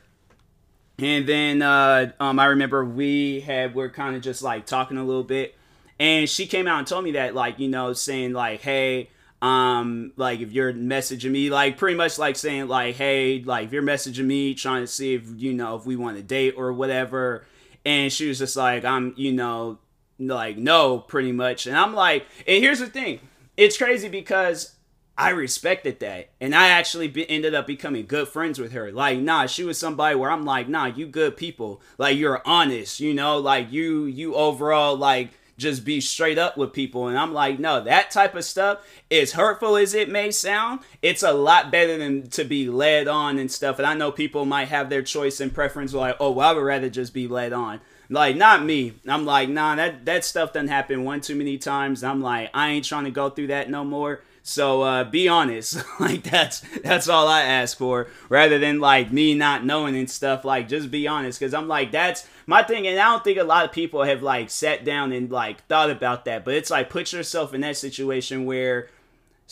and 1.00 1.28
then 1.28 1.62
uh, 1.62 2.12
um, 2.20 2.40
I 2.40 2.46
remember 2.48 2.84
we 2.84 3.40
had 3.42 3.74
we're 3.74 3.90
kind 3.90 4.16
of 4.16 4.22
just 4.22 4.42
like 4.42 4.66
talking 4.66 4.98
a 4.98 5.04
little 5.04 5.24
bit, 5.24 5.56
and 6.00 6.30
she 6.30 6.46
came 6.46 6.68
out 6.68 6.80
and 6.80 6.88
told 6.88 7.06
me 7.06 7.12
that 7.12 7.34
like 7.34 7.60
you 7.60 7.68
know 7.68 7.94
saying 7.94 8.34
like, 8.34 8.62
"Hey." 8.62 9.10
Um 9.42 10.14
like 10.18 10.40
if 10.40 10.52
you're 10.52 10.72
messaging 10.72 11.32
me 11.32 11.50
like 11.50 11.78
pretty 11.78 11.96
much 11.96 12.20
like 12.20 12.36
saying 12.36 12.68
like 12.68 12.96
hey 12.96 13.42
like 13.44 13.66
if 13.66 13.74
you're 13.74 13.82
messaging 13.82 14.26
me 14.26 14.54
trying 14.54 14.84
to 14.84 14.88
see 14.88 15.16
if 15.16 15.24
you 15.36 15.54
know 15.54 15.76
if 15.76 15.86
we 15.86 15.96
want 15.96 16.16
to 16.16 16.22
date 16.22 16.54
or 16.58 16.72
whatever 16.72 17.44
and 17.84 18.14
she 18.14 18.28
was 18.28 18.38
just 18.38 18.56
like 18.56 18.86
i'm 18.86 19.14
you 19.18 19.32
know 19.32 19.80
like 20.20 20.58
no 20.58 21.00
pretty 21.00 21.32
much 21.32 21.66
and 21.66 21.76
i'm 21.76 21.96
like 21.96 22.26
and 22.46 22.64
here's 22.64 22.80
the 22.80 22.88
thing 22.88 23.20
it's 23.58 23.78
crazy 23.78 24.10
because 24.10 24.76
I 25.18 25.30
respected 25.30 26.00
that, 26.00 26.30
and 26.40 26.56
I 26.56 26.70
actually 26.70 27.08
be, 27.08 27.30
ended 27.30 27.54
up 27.54 27.68
becoming 27.68 28.08
good 28.08 28.28
friends 28.28 28.58
with 28.58 28.72
her. 28.72 28.92
Like, 28.92 29.20
nah, 29.20 29.46
she 29.46 29.64
was 29.64 29.78
somebody 29.78 30.16
where 30.16 30.32
I'm 30.32 30.46
like, 30.46 30.68
nah, 30.68 30.86
you 30.86 31.06
good 31.06 31.38
people. 31.38 31.80
Like, 32.00 32.18
you're 32.18 32.42
honest, 32.44 33.00
you 33.00 33.14
know. 33.14 33.38
Like, 33.38 33.72
you 33.72 34.06
you 34.06 34.34
overall 34.34 34.98
like 34.98 35.30
just 35.58 35.86
be 35.86 36.02
straight 36.02 36.38
up 36.38 36.58
with 36.58 36.74
people. 36.74 37.08
And 37.08 37.18
I'm 37.18 37.34
like, 37.34 37.60
no, 37.60 37.84
that 37.84 38.12
type 38.12 38.36
of 38.36 38.44
stuff, 38.44 38.80
as 39.10 39.34
hurtful 39.34 39.78
as 39.78 39.94
it 39.94 40.10
may 40.10 40.32
sound, 40.32 40.82
it's 41.02 41.24
a 41.24 41.34
lot 41.34 41.72
better 41.72 41.98
than 41.98 42.30
to 42.32 42.44
be 42.44 42.70
led 42.70 43.08
on 43.08 43.38
and 43.38 43.52
stuff. 43.52 43.78
And 43.78 43.86
I 43.86 43.94
know 43.94 44.12
people 44.12 44.46
might 44.46 44.70
have 44.70 44.90
their 44.90 45.04
choice 45.04 45.40
and 45.40 45.54
preference, 45.54 45.94
like, 45.94 46.18
oh, 46.20 46.32
well, 46.32 46.50
I 46.50 46.54
would 46.54 46.64
rather 46.64 46.90
just 46.90 47.14
be 47.14 47.28
led 47.28 47.54
on. 47.54 47.82
Like, 48.10 48.36
not 48.36 48.66
me. 48.66 48.94
I'm 49.08 49.26
like, 49.26 49.48
nah, 49.48 49.76
that, 49.76 50.04
that 50.06 50.26
stuff 50.26 50.52
doesn't 50.52 50.68
happen 50.68 51.06
one 51.06 51.22
too 51.22 51.36
many 51.36 51.58
times. 51.58 52.04
I'm 52.04 52.22
like, 52.22 52.50
I 52.54 52.72
ain't 52.72 52.86
trying 52.86 53.06
to 53.06 53.12
go 53.12 53.30
through 53.30 53.48
that 53.48 53.70
no 53.70 53.86
more. 53.86 54.22
So 54.44 54.82
uh, 54.82 55.04
be 55.04 55.28
honest, 55.28 55.84
like 56.00 56.24
that's 56.24 56.62
that's 56.84 57.08
all 57.08 57.28
I 57.28 57.44
ask 57.44 57.78
for, 57.78 58.08
rather 58.30 58.58
than 58.58 58.80
like 58.80 59.12
me 59.12 59.34
not 59.36 59.66
knowing 59.66 59.96
and 59.96 60.10
stuff. 60.10 60.44
Like 60.44 60.68
just 60.68 60.90
be 60.90 61.08
honest, 61.08 61.40
because 61.40 61.54
I'm 61.54 61.68
like 61.68 61.92
that's 61.92 62.28
my 62.48 62.64
thing, 62.64 62.88
and 62.88 63.00
I 63.00 63.12
don't 63.12 63.24
think 63.24 63.38
a 63.38 63.44
lot 63.44 63.66
of 63.66 63.72
people 63.72 64.04
have 64.04 64.24
like 64.24 64.50
sat 64.50 64.84
down 64.84 65.12
and 65.12 65.32
like 65.32 65.66
thought 65.68 65.92
about 65.92 66.26
that. 66.26 66.44
But 66.44 66.56
it's 66.56 66.72
like 66.72 66.90
put 66.90 67.14
yourself 67.14 67.54
in 67.54 67.62
that 67.62 67.78
situation 67.78 68.46
where 68.46 68.90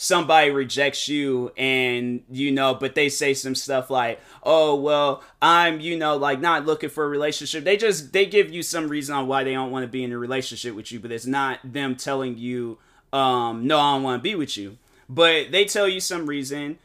somebody 0.00 0.50
rejects 0.50 1.08
you 1.08 1.52
and 1.58 2.22
you 2.30 2.50
know 2.50 2.72
but 2.72 2.94
they 2.94 3.10
say 3.10 3.34
some 3.34 3.54
stuff 3.54 3.90
like 3.90 4.18
oh 4.44 4.74
well 4.74 5.22
i'm 5.42 5.78
you 5.78 5.94
know 5.94 6.16
like 6.16 6.40
not 6.40 6.64
looking 6.64 6.88
for 6.88 7.04
a 7.04 7.08
relationship 7.08 7.64
they 7.64 7.76
just 7.76 8.10
they 8.10 8.24
give 8.24 8.50
you 8.50 8.62
some 8.62 8.88
reason 8.88 9.14
on 9.14 9.26
why 9.26 9.44
they 9.44 9.52
don't 9.52 9.70
want 9.70 9.82
to 9.82 9.86
be 9.86 10.02
in 10.02 10.10
a 10.10 10.16
relationship 10.16 10.74
with 10.74 10.90
you 10.90 10.98
but 10.98 11.12
it's 11.12 11.26
not 11.26 11.58
them 11.62 11.94
telling 11.94 12.38
you 12.38 12.78
um 13.12 13.66
no 13.66 13.78
i 13.78 13.94
don't 13.94 14.02
want 14.02 14.18
to 14.18 14.22
be 14.22 14.34
with 14.34 14.56
you 14.56 14.76
but 15.08 15.50
they 15.50 15.64
tell 15.64 15.88
you 15.88 16.00
some 16.00 16.26
reason 16.26 16.78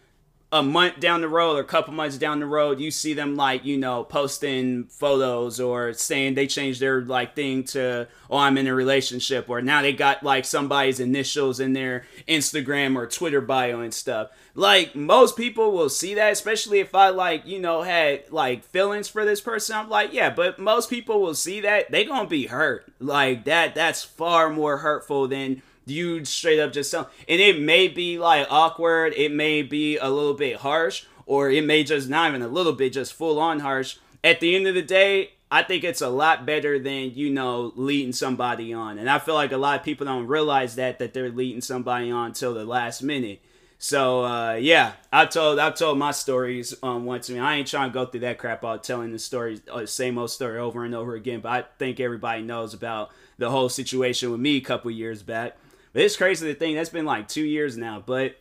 a 0.55 0.63
month 0.63 1.01
down 1.01 1.20
the 1.20 1.27
road 1.27 1.58
or 1.58 1.60
a 1.60 1.65
couple 1.65 1.94
months 1.94 2.17
down 2.17 2.39
the 2.39 2.46
road, 2.46 2.79
you 2.79 2.89
see 2.89 3.13
them 3.13 3.36
like, 3.36 3.65
you 3.65 3.77
know, 3.77 4.05
posting 4.05 4.86
photos 4.86 5.60
or 5.60 5.91
saying 5.91 6.34
they 6.34 6.48
changed 6.48 6.79
their 6.79 7.01
like 7.01 7.36
thing 7.36 7.63
to, 7.63 8.08
oh, 8.29 8.38
I'm 8.38 8.58
in 8.58 8.67
a 8.67 8.74
relationship, 8.74 9.50
or 9.50 9.62
now 9.62 9.82
they 9.82 9.91
got 9.91 10.24
like 10.24 10.46
somebody's 10.46 11.01
initials 11.01 11.60
in 11.60 11.74
their 11.74 12.05
Instagram 12.27 12.96
or 12.96 13.05
Twitter 13.05 13.41
bio 13.41 13.82
and 13.82 13.94
stuff. 13.94 14.29
Like 14.53 14.96
most 14.96 15.36
people 15.36 15.74
will 15.74 15.89
see 15.89 16.13
that, 16.13 16.32
especially 16.32 16.79
if 16.79 16.96
I 16.96 17.10
like, 17.10 17.46
you 17.46 17.60
know, 17.60 17.82
had 17.82 18.32
like 18.32 18.63
feelings 18.63 19.10
for 19.10 19.25
this 19.25 19.41
person. 19.41 19.75
I'm 19.75 19.89
like, 19.89 20.13
yeah, 20.13 20.29
but 20.29 20.58
most 20.58 20.89
people 20.89 21.20
will 21.20 21.36
see 21.36 21.60
that. 21.62 21.91
They 21.91 22.05
gonna 22.05 22.29
be 22.29 22.48
hurt. 22.48 22.86
Like 23.00 23.44
that, 23.44 23.75
that's 23.75 24.03
far 24.03 24.50
more 24.50 24.77
hurtful 24.77 25.27
than 25.27 25.63
you 25.86 26.24
straight 26.25 26.60
up 26.60 26.74
just 26.74 26.92
tell 26.92 27.10
and 27.27 27.39
it 27.39 27.60
may 27.60 27.88
be 27.88 28.18
like 28.18 28.48
awkward 28.50 29.13
it 29.15 29.32
may 29.32 29.62
be 29.62 29.98
a 29.98 30.10
little 30.10 30.34
bit 30.34 30.58
harsh 30.58 31.06
or 31.25 31.50
it 31.50 31.63
may 31.63 31.84
just 31.84 32.10
not 32.10 32.30
even 32.30 32.42
a 32.42 32.48
little 32.48 32.74
bit 32.74 32.94
just 32.94 33.13
full 33.13 33.39
on 33.39 33.60
harsh 33.60 33.98
at 34.24 34.39
the 34.39 34.56
end 34.56 34.68
of 34.68 34.74
the 34.74 34.82
day 34.82 35.32
i 35.51 35.62
think 35.62 35.84
it's 35.84 36.01
a 36.01 36.10
lot 36.10 36.46
better 36.46 36.80
than 36.80 37.12
you 37.13 37.30
know 37.30 37.72
leading 37.75 38.13
somebody 38.13 38.74
on 38.74 38.98
and 38.98 39.10
i 39.10 39.20
feel 39.20 39.36
like 39.36 39.51
a 39.51 39.58
lot 39.58 39.80
of 39.80 39.86
people 39.86 40.06
don't 40.06 40.27
realize 40.27 40.75
that 40.75 41.00
that 41.00 41.13
they're 41.13 41.30
leading 41.30 41.62
somebody 41.62 42.10
on 42.10 42.34
till 42.34 42.54
the 42.54 42.65
last 42.65 43.01
minute 43.01 43.39
so 43.77 44.24
uh, 44.24 44.54
yeah, 44.54 44.94
I 45.12 45.25
told 45.25 45.60
I 45.60 45.70
told 45.72 45.98
my 45.98 46.12
stories 46.12 46.74
um, 46.82 47.06
once. 47.06 47.30
I 47.30 47.34
mean, 47.34 47.42
I 47.42 47.58
ain't 47.58 47.68
trying 47.68 47.89
to 47.89 47.94
go 47.94 48.06
through 48.06 48.22
that 48.22 48.38
crap 48.38 48.63
out 48.63 48.84
telling 48.84 49.12
the 49.12 49.20
story, 49.20 49.60
uh, 49.72 49.86
same 49.86 50.18
old 50.18 50.32
story 50.32 50.58
over 50.58 50.86
and 50.86 50.96
over 50.96 51.13
again. 51.13 51.42
But 51.42 51.51
I 51.51 51.65
think 51.77 52.00
everybody 52.00 52.42
knows 52.42 52.74
about 52.74 53.12
the 53.38 53.50
whole 53.50 53.70
situation 53.70 54.32
with 54.32 54.39
me 54.39 54.58
a 54.58 54.62
couple 54.62 54.92
years 54.92 55.24
back. 55.24 55.58
It's 55.96 56.18
crazy 56.18 56.48
to 56.48 56.60
think 56.60 56.78
that's 56.78 56.90
been 56.90 57.06
like 57.06 57.28
two 57.28 57.46
years 57.46 57.78
now. 57.78 58.04
But 58.06 58.36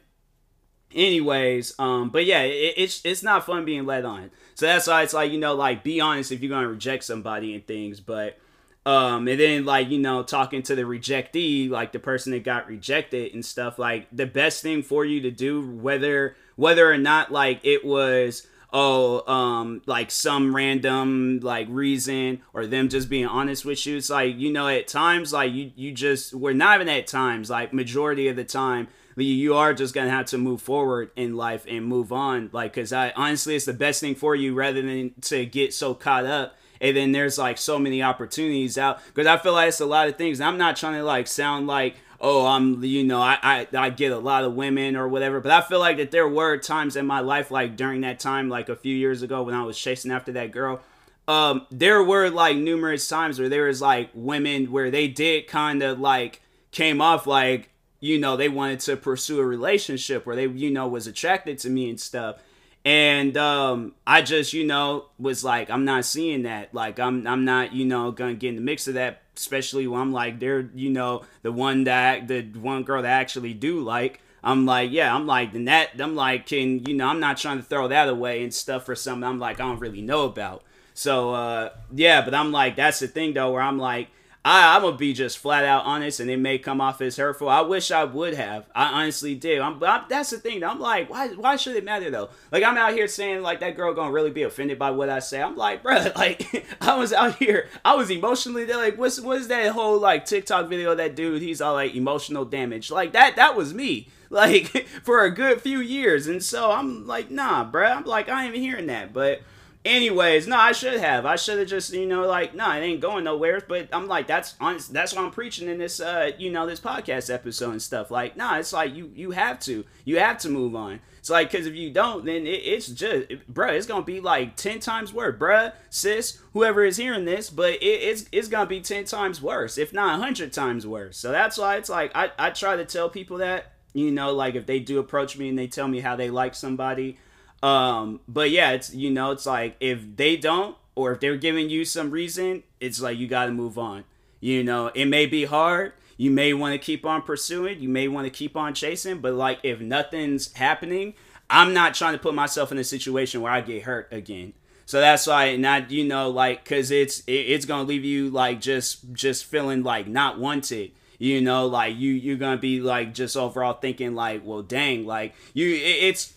anyways, 0.92 1.74
um, 1.78 2.10
but 2.10 2.24
yeah, 2.24 2.42
it, 2.42 2.74
it's 2.76 3.00
it's 3.04 3.22
not 3.22 3.46
fun 3.46 3.64
being 3.64 3.86
led 3.86 4.04
on. 4.04 4.30
So 4.54 4.66
that's 4.66 4.86
why 4.86 5.02
it's 5.02 5.14
like 5.14 5.32
you 5.32 5.38
know, 5.38 5.54
like 5.54 5.84
be 5.84 6.00
honest 6.00 6.32
if 6.32 6.42
you're 6.42 6.50
gonna 6.50 6.68
reject 6.68 7.04
somebody 7.04 7.54
and 7.54 7.66
things. 7.66 8.00
But 8.00 8.38
um, 8.86 9.28
and 9.28 9.40
then 9.40 9.64
like 9.64 9.88
you 9.88 9.98
know, 9.98 10.22
talking 10.22 10.62
to 10.64 10.74
the 10.74 10.82
rejectee, 10.82 11.70
like 11.70 11.92
the 11.92 11.98
person 11.98 12.32
that 12.32 12.44
got 12.44 12.66
rejected 12.66 13.32
and 13.34 13.44
stuff. 13.44 13.78
Like 13.78 14.08
the 14.12 14.26
best 14.26 14.62
thing 14.62 14.82
for 14.82 15.04
you 15.04 15.20
to 15.22 15.30
do, 15.30 15.64
whether 15.76 16.36
whether 16.56 16.90
or 16.90 16.98
not 16.98 17.32
like 17.32 17.60
it 17.62 17.84
was 17.84 18.46
oh, 18.74 19.32
um, 19.32 19.80
like 19.86 20.10
some 20.10 20.54
random 20.54 21.38
like 21.40 21.68
reason 21.70 22.42
or 22.52 22.66
them 22.66 22.88
just 22.88 23.08
being 23.08 23.24
honest 23.24 23.64
with 23.64 23.86
you. 23.86 23.96
It's 23.96 24.10
like, 24.10 24.36
you 24.36 24.52
know, 24.52 24.66
at 24.66 24.88
times, 24.88 25.32
like 25.32 25.52
you, 25.52 25.70
you 25.76 25.92
just, 25.92 26.34
we're 26.34 26.52
not 26.52 26.74
even 26.74 26.88
at 26.88 27.06
times, 27.06 27.48
like 27.48 27.72
majority 27.72 28.26
of 28.26 28.34
the 28.34 28.44
time, 28.44 28.88
you 29.16 29.54
are 29.54 29.72
just 29.72 29.94
gonna 29.94 30.10
have 30.10 30.26
to 30.26 30.38
move 30.38 30.60
forward 30.60 31.12
in 31.14 31.36
life 31.36 31.64
and 31.68 31.86
move 31.86 32.12
on. 32.12 32.50
Like, 32.52 32.74
cause 32.74 32.92
I 32.92 33.12
honestly, 33.14 33.54
it's 33.54 33.64
the 33.64 33.72
best 33.72 34.00
thing 34.00 34.16
for 34.16 34.34
you 34.34 34.54
rather 34.54 34.82
than 34.82 35.14
to 35.22 35.46
get 35.46 35.72
so 35.72 35.94
caught 35.94 36.26
up. 36.26 36.58
And 36.80 36.96
then 36.96 37.12
there's 37.12 37.38
like 37.38 37.56
so 37.58 37.78
many 37.78 38.02
opportunities 38.02 38.76
out. 38.76 38.98
Cause 39.14 39.26
I 39.26 39.38
feel 39.38 39.52
like 39.52 39.68
it's 39.68 39.80
a 39.80 39.86
lot 39.86 40.08
of 40.08 40.16
things. 40.16 40.40
I'm 40.40 40.58
not 40.58 40.74
trying 40.74 40.94
to 40.94 41.04
like 41.04 41.28
sound 41.28 41.68
like, 41.68 41.94
oh, 42.24 42.46
I'm, 42.46 42.82
you 42.82 43.04
know, 43.04 43.20
I, 43.20 43.38
I, 43.42 43.68
I 43.76 43.90
get 43.90 44.10
a 44.10 44.18
lot 44.18 44.44
of 44.44 44.54
women 44.54 44.96
or 44.96 45.06
whatever. 45.06 45.40
But 45.40 45.52
I 45.52 45.60
feel 45.60 45.78
like 45.78 45.98
that 45.98 46.10
there 46.10 46.26
were 46.26 46.56
times 46.56 46.96
in 46.96 47.06
my 47.06 47.20
life, 47.20 47.50
like 47.50 47.76
during 47.76 48.00
that 48.00 48.18
time, 48.18 48.48
like 48.48 48.70
a 48.70 48.76
few 48.76 48.96
years 48.96 49.20
ago 49.20 49.42
when 49.42 49.54
I 49.54 49.62
was 49.62 49.78
chasing 49.78 50.10
after 50.10 50.32
that 50.32 50.50
girl, 50.50 50.80
um, 51.28 51.66
there 51.70 52.02
were 52.02 52.30
like 52.30 52.56
numerous 52.56 53.06
times 53.08 53.38
where 53.38 53.50
there 53.50 53.66
was 53.66 53.82
like 53.82 54.08
women 54.14 54.72
where 54.72 54.90
they 54.90 55.06
did 55.06 55.48
kind 55.48 55.82
of 55.82 56.00
like 56.00 56.40
came 56.70 57.02
off 57.02 57.26
like, 57.26 57.68
you 58.00 58.18
know, 58.18 58.38
they 58.38 58.48
wanted 58.48 58.80
to 58.80 58.96
pursue 58.96 59.38
a 59.40 59.44
relationship 59.46 60.24
where 60.24 60.34
they, 60.34 60.46
you 60.46 60.70
know, 60.70 60.88
was 60.88 61.06
attracted 61.06 61.58
to 61.58 61.68
me 61.68 61.90
and 61.90 62.00
stuff. 62.00 62.36
And 62.84 63.36
um, 63.36 63.94
I 64.06 64.20
just, 64.20 64.52
you 64.52 64.66
know, 64.66 65.06
was 65.18 65.42
like, 65.42 65.70
I'm 65.70 65.84
not 65.86 66.04
seeing 66.04 66.42
that. 66.42 66.74
Like, 66.74 66.98
I'm, 66.98 67.26
I'm 67.26 67.44
not, 67.44 67.72
you 67.72 67.86
know, 67.86 68.10
gonna 68.10 68.34
get 68.34 68.50
in 68.50 68.56
the 68.56 68.60
mix 68.60 68.86
of 68.88 68.94
that 68.94 69.22
especially 69.36 69.86
when 69.86 70.00
I'm 70.00 70.12
like 70.12 70.38
they're 70.38 70.70
you 70.74 70.90
know 70.90 71.22
the 71.42 71.52
one 71.52 71.84
that 71.84 72.28
the 72.28 72.42
one 72.42 72.82
girl 72.82 73.02
that 73.02 73.10
I 73.10 73.20
actually 73.20 73.54
do 73.54 73.80
like. 73.80 74.20
I'm 74.42 74.66
like, 74.66 74.90
yeah, 74.92 75.14
I'm 75.14 75.26
like, 75.26 75.54
then 75.54 75.64
that, 75.64 75.98
I'm 75.98 76.14
like, 76.14 76.44
can, 76.44 76.84
you 76.84 76.94
know, 76.94 77.08
I'm 77.08 77.18
not 77.18 77.38
trying 77.38 77.56
to 77.56 77.62
throw 77.62 77.88
that 77.88 78.10
away 78.10 78.42
and 78.42 78.52
stuff 78.52 78.84
for 78.84 78.94
something 78.94 79.24
I'm 79.24 79.38
like, 79.38 79.58
I 79.58 79.64
don't 79.64 79.78
really 79.78 80.02
know 80.02 80.26
about. 80.26 80.62
So, 80.92 81.32
uh, 81.32 81.70
yeah, 81.94 82.20
but 82.22 82.34
I'm 82.34 82.52
like, 82.52 82.76
that's 82.76 82.98
the 82.98 83.08
thing 83.08 83.32
though, 83.32 83.52
where 83.52 83.62
I'm 83.62 83.78
like, 83.78 84.08
I, 84.46 84.76
I'm 84.76 84.82
gonna 84.82 84.98
be 84.98 85.14
just 85.14 85.38
flat 85.38 85.64
out 85.64 85.86
honest, 85.86 86.20
and 86.20 86.28
it 86.28 86.36
may 86.36 86.58
come 86.58 86.78
off 86.78 87.00
as 87.00 87.16
hurtful. 87.16 87.48
I 87.48 87.62
wish 87.62 87.90
I 87.90 88.04
would 88.04 88.34
have. 88.34 88.66
I 88.74 89.00
honestly 89.00 89.34
did. 89.34 89.60
I'm, 89.60 89.82
I'm, 89.82 90.04
that's 90.10 90.30
the 90.30 90.38
thing. 90.38 90.62
I'm 90.62 90.78
like, 90.78 91.08
why? 91.08 91.28
Why 91.28 91.56
should 91.56 91.76
it 91.76 91.84
matter 91.84 92.10
though? 92.10 92.28
Like 92.52 92.62
I'm 92.62 92.76
out 92.76 92.92
here 92.92 93.08
saying 93.08 93.40
like 93.40 93.60
that 93.60 93.74
girl 93.74 93.94
gonna 93.94 94.12
really 94.12 94.30
be 94.30 94.42
offended 94.42 94.78
by 94.78 94.90
what 94.90 95.08
I 95.08 95.20
say. 95.20 95.40
I'm 95.40 95.56
like, 95.56 95.82
bro, 95.82 95.94
like 96.16 96.66
I 96.82 96.96
was 96.96 97.14
out 97.14 97.36
here. 97.36 97.68
I 97.86 97.94
was 97.94 98.10
emotionally 98.10 98.66
like, 98.66 98.98
what's 98.98 99.18
what's 99.18 99.46
that 99.46 99.72
whole 99.72 99.98
like 99.98 100.26
TikTok 100.26 100.68
video? 100.68 100.94
That 100.94 101.16
dude, 101.16 101.40
he's 101.40 101.62
all 101.62 101.72
like 101.72 101.94
emotional 101.94 102.44
damage. 102.44 102.90
Like 102.90 103.12
that. 103.12 103.36
That 103.36 103.56
was 103.56 103.72
me. 103.72 104.08
Like 104.34 104.88
for 105.04 105.22
a 105.22 105.30
good 105.30 105.60
few 105.60 105.78
years, 105.78 106.26
and 106.26 106.42
so 106.42 106.72
I'm 106.72 107.06
like, 107.06 107.30
nah, 107.30 107.62
bro. 107.62 107.84
I'm 107.84 108.04
like, 108.04 108.28
I 108.28 108.46
ain't 108.46 108.56
even 108.56 108.68
hearing 108.68 108.86
that, 108.86 109.12
but 109.12 109.42
Anyways, 109.84 110.46
no, 110.46 110.56
I 110.56 110.72
should 110.72 110.98
have. 110.98 111.26
I 111.26 111.36
should 111.36 111.58
have 111.58 111.68
just, 111.68 111.92
you 111.92 112.06
know, 112.06 112.26
like, 112.26 112.54
no, 112.54 112.70
it 112.70 112.80
ain't 112.80 113.02
going 113.02 113.24
nowhere. 113.24 113.62
But 113.68 113.90
I'm 113.92 114.08
like, 114.08 114.26
that's 114.26 114.54
honest. 114.58 114.94
That's 114.94 115.14
what 115.14 115.22
I'm 115.22 115.30
preaching 115.30 115.68
in 115.68 115.76
this, 115.76 116.00
uh, 116.00 116.30
you 116.38 116.50
know, 116.50 116.66
this 116.66 116.80
podcast 116.80 117.32
episode 117.32 117.72
and 117.72 117.82
stuff. 117.82 118.10
Like, 118.10 118.34
nah, 118.34 118.56
it's 118.56 118.72
like 118.72 118.94
you, 118.94 119.12
you 119.14 119.32
have 119.32 119.60
to, 119.60 119.84
you 120.06 120.18
have 120.18 120.38
to 120.38 120.48
move 120.48 120.74
on. 120.74 121.00
It's 121.18 121.28
like, 121.28 121.52
cause 121.52 121.66
if 121.66 121.74
you 121.74 121.90
don't, 121.90 122.24
then 122.24 122.46
it, 122.46 122.60
it's 122.64 122.86
just, 122.86 123.30
it, 123.30 123.52
bruh, 123.52 123.72
it's 123.72 123.86
gonna 123.86 124.04
be 124.04 124.20
like 124.20 124.56
ten 124.56 124.80
times 124.80 125.12
worse, 125.12 125.38
bruh, 125.38 125.72
sis, 125.90 126.38
whoever 126.54 126.84
is 126.84 126.96
hearing 126.96 127.26
this. 127.26 127.50
But 127.50 127.74
it, 127.74 127.86
it's, 127.86 128.24
it's 128.32 128.48
gonna 128.48 128.66
be 128.66 128.80
ten 128.80 129.04
times 129.04 129.42
worse, 129.42 129.76
if 129.76 129.92
not 129.92 130.18
hundred 130.18 130.52
times 130.54 130.86
worse. 130.86 131.18
So 131.18 131.30
that's 131.30 131.58
why 131.58 131.76
it's 131.76 131.90
like, 131.90 132.10
I, 132.14 132.30
I 132.38 132.50
try 132.50 132.76
to 132.76 132.86
tell 132.86 133.10
people 133.10 133.38
that, 133.38 133.72
you 133.92 134.10
know, 134.10 134.32
like 134.32 134.54
if 134.54 134.64
they 134.64 134.80
do 134.80 134.98
approach 134.98 135.36
me 135.36 135.50
and 135.50 135.58
they 135.58 135.66
tell 135.66 135.88
me 135.88 136.00
how 136.00 136.16
they 136.16 136.30
like 136.30 136.54
somebody 136.54 137.18
um, 137.64 138.20
but 138.28 138.50
yeah, 138.50 138.72
it's 138.72 138.94
you 138.94 139.10
know, 139.10 139.30
it's 139.30 139.46
like 139.46 139.76
if 139.80 140.16
they 140.16 140.36
don't, 140.36 140.76
or 140.94 141.12
if 141.12 141.20
they're 141.20 141.38
giving 141.38 141.70
you 141.70 141.86
some 141.86 142.10
reason, 142.10 142.62
it's 142.78 143.00
like 143.00 143.16
you 143.16 143.26
got 143.26 143.46
to 143.46 143.52
move 143.52 143.78
on. 143.78 144.04
You 144.38 144.62
know, 144.62 144.88
it 144.88 145.06
may 145.06 145.24
be 145.24 145.46
hard. 145.46 145.94
You 146.18 146.30
may 146.30 146.52
want 146.52 146.74
to 146.74 146.78
keep 146.78 147.06
on 147.06 147.22
pursuing. 147.22 147.80
You 147.80 147.88
may 147.88 148.06
want 148.06 148.26
to 148.26 148.30
keep 148.30 148.54
on 148.54 148.74
chasing. 148.74 149.20
But 149.20 149.32
like, 149.32 149.60
if 149.62 149.80
nothing's 149.80 150.52
happening, 150.52 151.14
I'm 151.48 151.72
not 151.72 151.94
trying 151.94 152.12
to 152.12 152.18
put 152.18 152.34
myself 152.34 152.70
in 152.70 152.76
a 152.76 152.84
situation 152.84 153.40
where 153.40 153.50
I 153.50 153.62
get 153.62 153.84
hurt 153.84 154.08
again. 154.12 154.52
So 154.84 155.00
that's 155.00 155.26
why 155.26 155.56
not 155.56 155.90
you 155.90 156.04
know 156.04 156.28
like 156.28 156.64
because 156.64 156.90
it's 156.90 157.20
it, 157.20 157.32
it's 157.32 157.64
gonna 157.64 157.84
leave 157.84 158.04
you 158.04 158.28
like 158.28 158.60
just 158.60 159.10
just 159.14 159.46
feeling 159.46 159.82
like 159.82 160.06
not 160.06 160.38
wanted 160.38 160.92
you 161.18 161.40
know 161.40 161.66
like 161.66 161.96
you 161.96 162.12
you're 162.12 162.36
gonna 162.36 162.58
be 162.58 162.82
like 162.82 163.14
just 163.14 163.34
overall 163.34 163.72
thinking 163.72 164.14
like 164.14 164.42
well 164.44 164.60
dang 164.60 165.06
like 165.06 165.34
you 165.54 165.74
it, 165.74 166.04
it's 166.04 166.34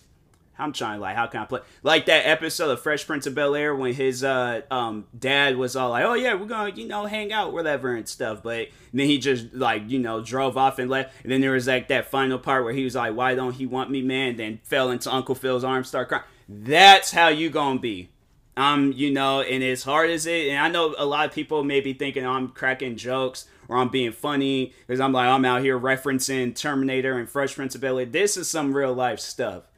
I'm 0.58 0.72
trying 0.72 1.00
like 1.00 1.14
how 1.14 1.26
can 1.26 1.40
I 1.40 1.44
play 1.44 1.60
like 1.82 2.06
that 2.06 2.26
episode 2.26 2.70
of 2.70 2.80
Fresh 2.80 3.06
Prince 3.06 3.26
of 3.26 3.34
Bel 3.34 3.54
Air 3.54 3.74
when 3.74 3.94
his 3.94 4.24
uh 4.24 4.62
um 4.70 5.06
dad 5.16 5.56
was 5.56 5.76
all 5.76 5.90
like, 5.90 6.04
oh 6.04 6.14
yeah, 6.14 6.34
we're 6.34 6.46
gonna 6.46 6.74
you 6.74 6.86
know 6.86 7.06
hang 7.06 7.32
out 7.32 7.52
whatever 7.52 7.94
and 7.94 8.08
stuff, 8.08 8.42
but 8.42 8.68
then 8.92 9.06
he 9.06 9.18
just 9.18 9.54
like 9.54 9.88
you 9.88 9.98
know 9.98 10.22
drove 10.22 10.56
off 10.56 10.78
and 10.78 10.90
left. 10.90 11.14
And 11.22 11.30
then 11.30 11.40
there 11.40 11.52
was 11.52 11.66
like 11.66 11.88
that 11.88 12.10
final 12.10 12.38
part 12.38 12.64
where 12.64 12.72
he 12.72 12.84
was 12.84 12.94
like, 12.94 13.14
why 13.14 13.34
don't 13.34 13.54
he 13.54 13.66
want 13.66 13.90
me, 13.90 14.02
man? 14.02 14.36
Then 14.36 14.60
fell 14.64 14.90
into 14.90 15.12
Uncle 15.12 15.34
Phil's 15.34 15.64
arms, 15.64 15.88
start 15.88 16.08
crying. 16.08 16.24
That's 16.48 17.12
how 17.12 17.28
you 17.28 17.50
gonna 17.50 17.78
be. 17.78 18.10
I'm, 18.56 18.92
you 18.92 19.12
know, 19.12 19.40
and 19.40 19.62
as 19.62 19.84
hard 19.84 20.10
as 20.10 20.26
it, 20.26 20.48
and 20.48 20.58
I 20.58 20.68
know 20.68 20.92
a 20.98 21.06
lot 21.06 21.26
of 21.26 21.32
people 21.32 21.62
may 21.62 21.80
be 21.80 21.92
thinking 21.92 22.26
oh, 22.26 22.32
I'm 22.32 22.48
cracking 22.48 22.96
jokes 22.96 23.46
or 23.68 23.76
I'm 23.76 23.88
being 23.88 24.10
funny 24.10 24.72
because 24.86 24.98
I'm 24.98 25.12
like 25.12 25.28
I'm 25.28 25.44
out 25.44 25.62
here 25.62 25.78
referencing 25.78 26.56
Terminator 26.56 27.16
and 27.16 27.30
Fresh 27.30 27.54
Prince 27.54 27.76
of 27.76 27.82
Bel 27.82 28.00
Air. 28.00 28.06
This 28.06 28.36
is 28.36 28.48
some 28.48 28.74
real 28.74 28.92
life 28.92 29.20
stuff 29.20 29.68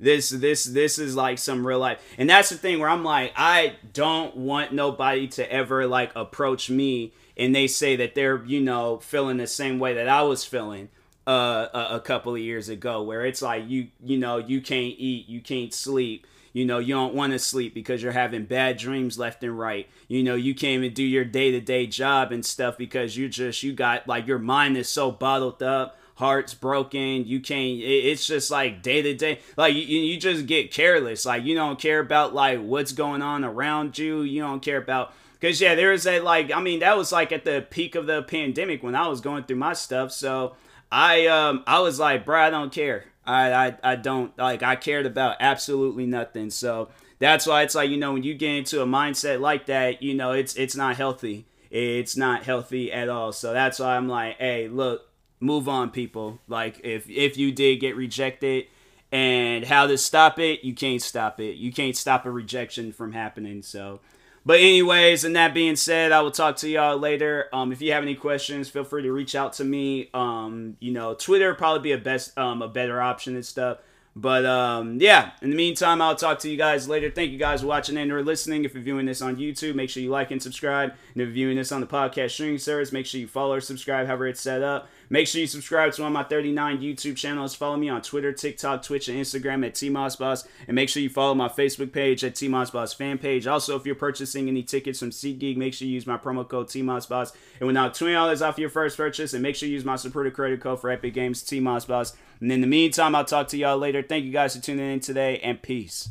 this 0.00 0.30
this 0.30 0.64
this 0.64 0.98
is 0.98 1.14
like 1.14 1.38
some 1.38 1.66
real 1.66 1.78
life. 1.78 2.00
And 2.18 2.28
that's 2.28 2.48
the 2.48 2.56
thing 2.56 2.80
where 2.80 2.88
I'm 2.88 3.04
like 3.04 3.32
I 3.36 3.76
don't 3.92 4.34
want 4.36 4.72
nobody 4.72 5.28
to 5.28 5.52
ever 5.52 5.86
like 5.86 6.10
approach 6.16 6.70
me 6.70 7.12
and 7.36 7.54
they 7.54 7.66
say 7.66 7.96
that 7.96 8.14
they're, 8.14 8.42
you 8.44 8.60
know, 8.60 8.98
feeling 8.98 9.36
the 9.36 9.46
same 9.46 9.78
way 9.78 9.94
that 9.94 10.08
I 10.08 10.22
was 10.22 10.44
feeling 10.44 10.88
uh 11.26 11.68
a, 11.74 11.96
a 11.96 12.00
couple 12.00 12.34
of 12.34 12.40
years 12.40 12.70
ago 12.70 13.02
where 13.02 13.26
it's 13.26 13.42
like 13.42 13.68
you 13.68 13.88
you 14.02 14.16
know, 14.16 14.38
you 14.38 14.60
can't 14.62 14.94
eat, 14.96 15.28
you 15.28 15.40
can't 15.40 15.72
sleep. 15.72 16.26
You 16.52 16.64
know, 16.64 16.78
you 16.80 16.94
don't 16.94 17.14
want 17.14 17.32
to 17.32 17.38
sleep 17.38 17.74
because 17.74 18.02
you're 18.02 18.10
having 18.10 18.44
bad 18.44 18.76
dreams 18.76 19.16
left 19.16 19.44
and 19.44 19.56
right. 19.56 19.88
You 20.08 20.24
know, 20.24 20.34
you 20.34 20.52
can't 20.52 20.82
even 20.82 20.94
do 20.94 21.04
your 21.04 21.24
day 21.24 21.52
to 21.52 21.60
day 21.60 21.86
job 21.86 22.32
and 22.32 22.44
stuff 22.44 22.76
because 22.76 23.16
you 23.16 23.28
just, 23.28 23.62
you 23.62 23.72
got 23.72 24.08
like 24.08 24.26
your 24.26 24.40
mind 24.40 24.76
is 24.76 24.88
so 24.88 25.12
bottled 25.12 25.62
up 25.62 25.96
heart's 26.16 26.54
broken 26.54 27.24
you 27.24 27.40
can't 27.40 27.80
it's 27.80 28.26
just 28.26 28.50
like 28.50 28.82
day 28.82 29.00
to 29.00 29.14
day 29.14 29.38
like 29.56 29.74
you, 29.74 29.80
you 29.80 30.18
just 30.18 30.46
get 30.46 30.70
careless 30.70 31.24
like 31.24 31.44
you 31.44 31.54
don't 31.54 31.78
care 31.78 32.00
about 32.00 32.34
like 32.34 32.60
what's 32.60 32.92
going 32.92 33.22
on 33.22 33.44
around 33.44 33.96
you 33.96 34.22
you 34.22 34.40
don't 34.40 34.60
care 34.60 34.76
about 34.76 35.12
because 35.38 35.60
yeah 35.60 35.74
there 35.74 35.92
is 35.92 36.06
a 36.06 36.20
like 36.20 36.52
i 36.52 36.60
mean 36.60 36.80
that 36.80 36.96
was 36.96 37.10
like 37.10 37.32
at 37.32 37.44
the 37.44 37.64
peak 37.70 37.94
of 37.94 38.06
the 38.06 38.22
pandemic 38.22 38.82
when 38.82 38.94
i 38.94 39.08
was 39.08 39.20
going 39.20 39.42
through 39.44 39.56
my 39.56 39.72
stuff 39.72 40.12
so 40.12 40.54
i 40.92 41.26
um 41.26 41.64
i 41.66 41.80
was 41.80 41.98
like 41.98 42.24
bro 42.24 42.38
i 42.38 42.50
don't 42.50 42.72
care 42.72 43.04
I, 43.30 43.52
I 43.52 43.76
I 43.82 43.96
don't 43.96 44.36
like 44.38 44.62
I 44.62 44.76
cared 44.76 45.06
about 45.06 45.36
absolutely 45.40 46.06
nothing. 46.06 46.50
So 46.50 46.88
that's 47.18 47.46
why 47.46 47.62
it's 47.62 47.74
like 47.74 47.90
you 47.90 47.96
know 47.96 48.12
when 48.12 48.22
you 48.22 48.34
get 48.34 48.54
into 48.54 48.82
a 48.82 48.86
mindset 48.86 49.40
like 49.40 49.66
that, 49.66 50.02
you 50.02 50.14
know 50.14 50.32
it's 50.32 50.54
it's 50.56 50.76
not 50.76 50.96
healthy. 50.96 51.46
It's 51.70 52.16
not 52.16 52.44
healthy 52.44 52.92
at 52.92 53.08
all. 53.08 53.32
So 53.32 53.52
that's 53.52 53.78
why 53.78 53.96
I'm 53.96 54.08
like, 54.08 54.38
hey, 54.38 54.66
look, 54.66 55.08
move 55.40 55.68
on, 55.68 55.90
people. 55.90 56.38
Like 56.46 56.80
if 56.84 57.08
if 57.10 57.36
you 57.36 57.50
did 57.52 57.80
get 57.80 57.96
rejected, 57.96 58.66
and 59.10 59.64
how 59.64 59.86
to 59.86 59.98
stop 59.98 60.38
it, 60.38 60.62
you 60.62 60.74
can't 60.74 61.02
stop 61.02 61.40
it. 61.40 61.56
You 61.56 61.72
can't 61.72 61.96
stop 61.96 62.26
a 62.26 62.30
rejection 62.30 62.92
from 62.92 63.12
happening. 63.12 63.62
So 63.62 64.00
but 64.44 64.60
anyways, 64.60 65.24
and 65.24 65.36
that 65.36 65.52
being 65.52 65.76
said, 65.76 66.12
I 66.12 66.22
will 66.22 66.30
talk 66.30 66.56
to 66.56 66.68
y'all 66.68 66.96
later. 66.96 67.48
Um, 67.52 67.72
if 67.72 67.82
you 67.82 67.92
have 67.92 68.02
any 68.02 68.14
questions, 68.14 68.70
feel 68.70 68.84
free 68.84 69.02
to 69.02 69.12
reach 69.12 69.34
out 69.34 69.52
to 69.54 69.64
me. 69.64 70.08
Um, 70.14 70.76
you 70.80 70.92
know, 70.92 71.14
Twitter 71.14 71.54
probably 71.54 71.82
be 71.82 71.92
a 71.92 71.98
best 71.98 72.36
um 72.38 72.62
a 72.62 72.68
better 72.68 73.00
option 73.00 73.34
and 73.34 73.44
stuff. 73.44 73.78
But 74.16 74.44
um, 74.44 74.98
yeah, 75.00 75.32
in 75.40 75.50
the 75.50 75.56
meantime, 75.56 76.02
I'll 76.02 76.16
talk 76.16 76.40
to 76.40 76.50
you 76.50 76.56
guys 76.56 76.88
later. 76.88 77.10
Thank 77.10 77.30
you 77.30 77.38
guys 77.38 77.60
for 77.60 77.68
watching 77.68 77.96
and 77.96 78.10
or 78.10 78.24
listening. 78.24 78.64
If 78.64 78.74
you're 78.74 78.82
viewing 78.82 79.06
this 79.06 79.22
on 79.22 79.36
YouTube, 79.36 79.74
make 79.74 79.88
sure 79.88 80.02
you 80.02 80.10
like 80.10 80.30
and 80.30 80.42
subscribe. 80.42 80.90
And 81.12 81.22
if 81.22 81.28
you're 81.28 81.34
viewing 81.34 81.56
this 81.56 81.70
on 81.70 81.80
the 81.80 81.86
podcast 81.86 82.30
streaming 82.30 82.58
service, 82.58 82.92
make 82.92 83.06
sure 83.06 83.20
you 83.20 83.28
follow 83.28 83.54
or 83.54 83.60
subscribe, 83.60 84.06
however 84.08 84.26
it's 84.26 84.40
set 84.40 84.62
up. 84.62 84.88
Make 85.12 85.26
sure 85.26 85.40
you 85.40 85.48
subscribe 85.48 85.92
to 85.94 86.02
one 86.02 86.12
of 86.12 86.14
my 86.14 86.22
39 86.22 86.78
YouTube 86.78 87.16
channels. 87.16 87.52
Follow 87.52 87.76
me 87.76 87.88
on 87.88 88.00
Twitter, 88.00 88.32
TikTok, 88.32 88.84
Twitch, 88.84 89.08
and 89.08 89.18
Instagram 89.18 89.66
at 89.66 89.74
TMossBoss. 89.74 90.46
And 90.68 90.76
make 90.76 90.88
sure 90.88 91.02
you 91.02 91.10
follow 91.10 91.34
my 91.34 91.48
Facebook 91.48 91.92
page 91.92 92.22
at 92.22 92.34
TMossBoss 92.34 92.94
fan 92.94 93.18
page. 93.18 93.48
Also, 93.48 93.76
if 93.76 93.84
you're 93.84 93.96
purchasing 93.96 94.46
any 94.46 94.62
tickets 94.62 95.00
from 95.00 95.10
SeatGeek, 95.10 95.56
make 95.56 95.74
sure 95.74 95.88
you 95.88 95.94
use 95.94 96.06
my 96.06 96.16
promo 96.16 96.48
code 96.48 96.68
TMossBoss. 96.68 97.32
And 97.58 97.66
with 97.66 97.74
now 97.74 97.88
$20 97.88 98.46
off 98.46 98.58
your 98.58 98.70
first 98.70 98.96
purchase, 98.96 99.34
and 99.34 99.42
make 99.42 99.56
sure 99.56 99.68
you 99.68 99.74
use 99.74 99.84
my 99.84 99.96
supporter 99.96 100.30
credit 100.30 100.60
code 100.60 100.80
for 100.80 100.90
Epic 100.90 101.12
Games, 101.12 101.42
TMossBoss. 101.42 102.14
And 102.40 102.52
in 102.52 102.60
the 102.60 102.68
meantime, 102.68 103.16
I'll 103.16 103.24
talk 103.24 103.48
to 103.48 103.58
y'all 103.58 103.78
later. 103.78 104.02
Thank 104.02 104.24
you 104.24 104.32
guys 104.32 104.54
for 104.54 104.62
tuning 104.62 104.92
in 104.92 105.00
today, 105.00 105.40
and 105.40 105.60
peace. 105.60 106.08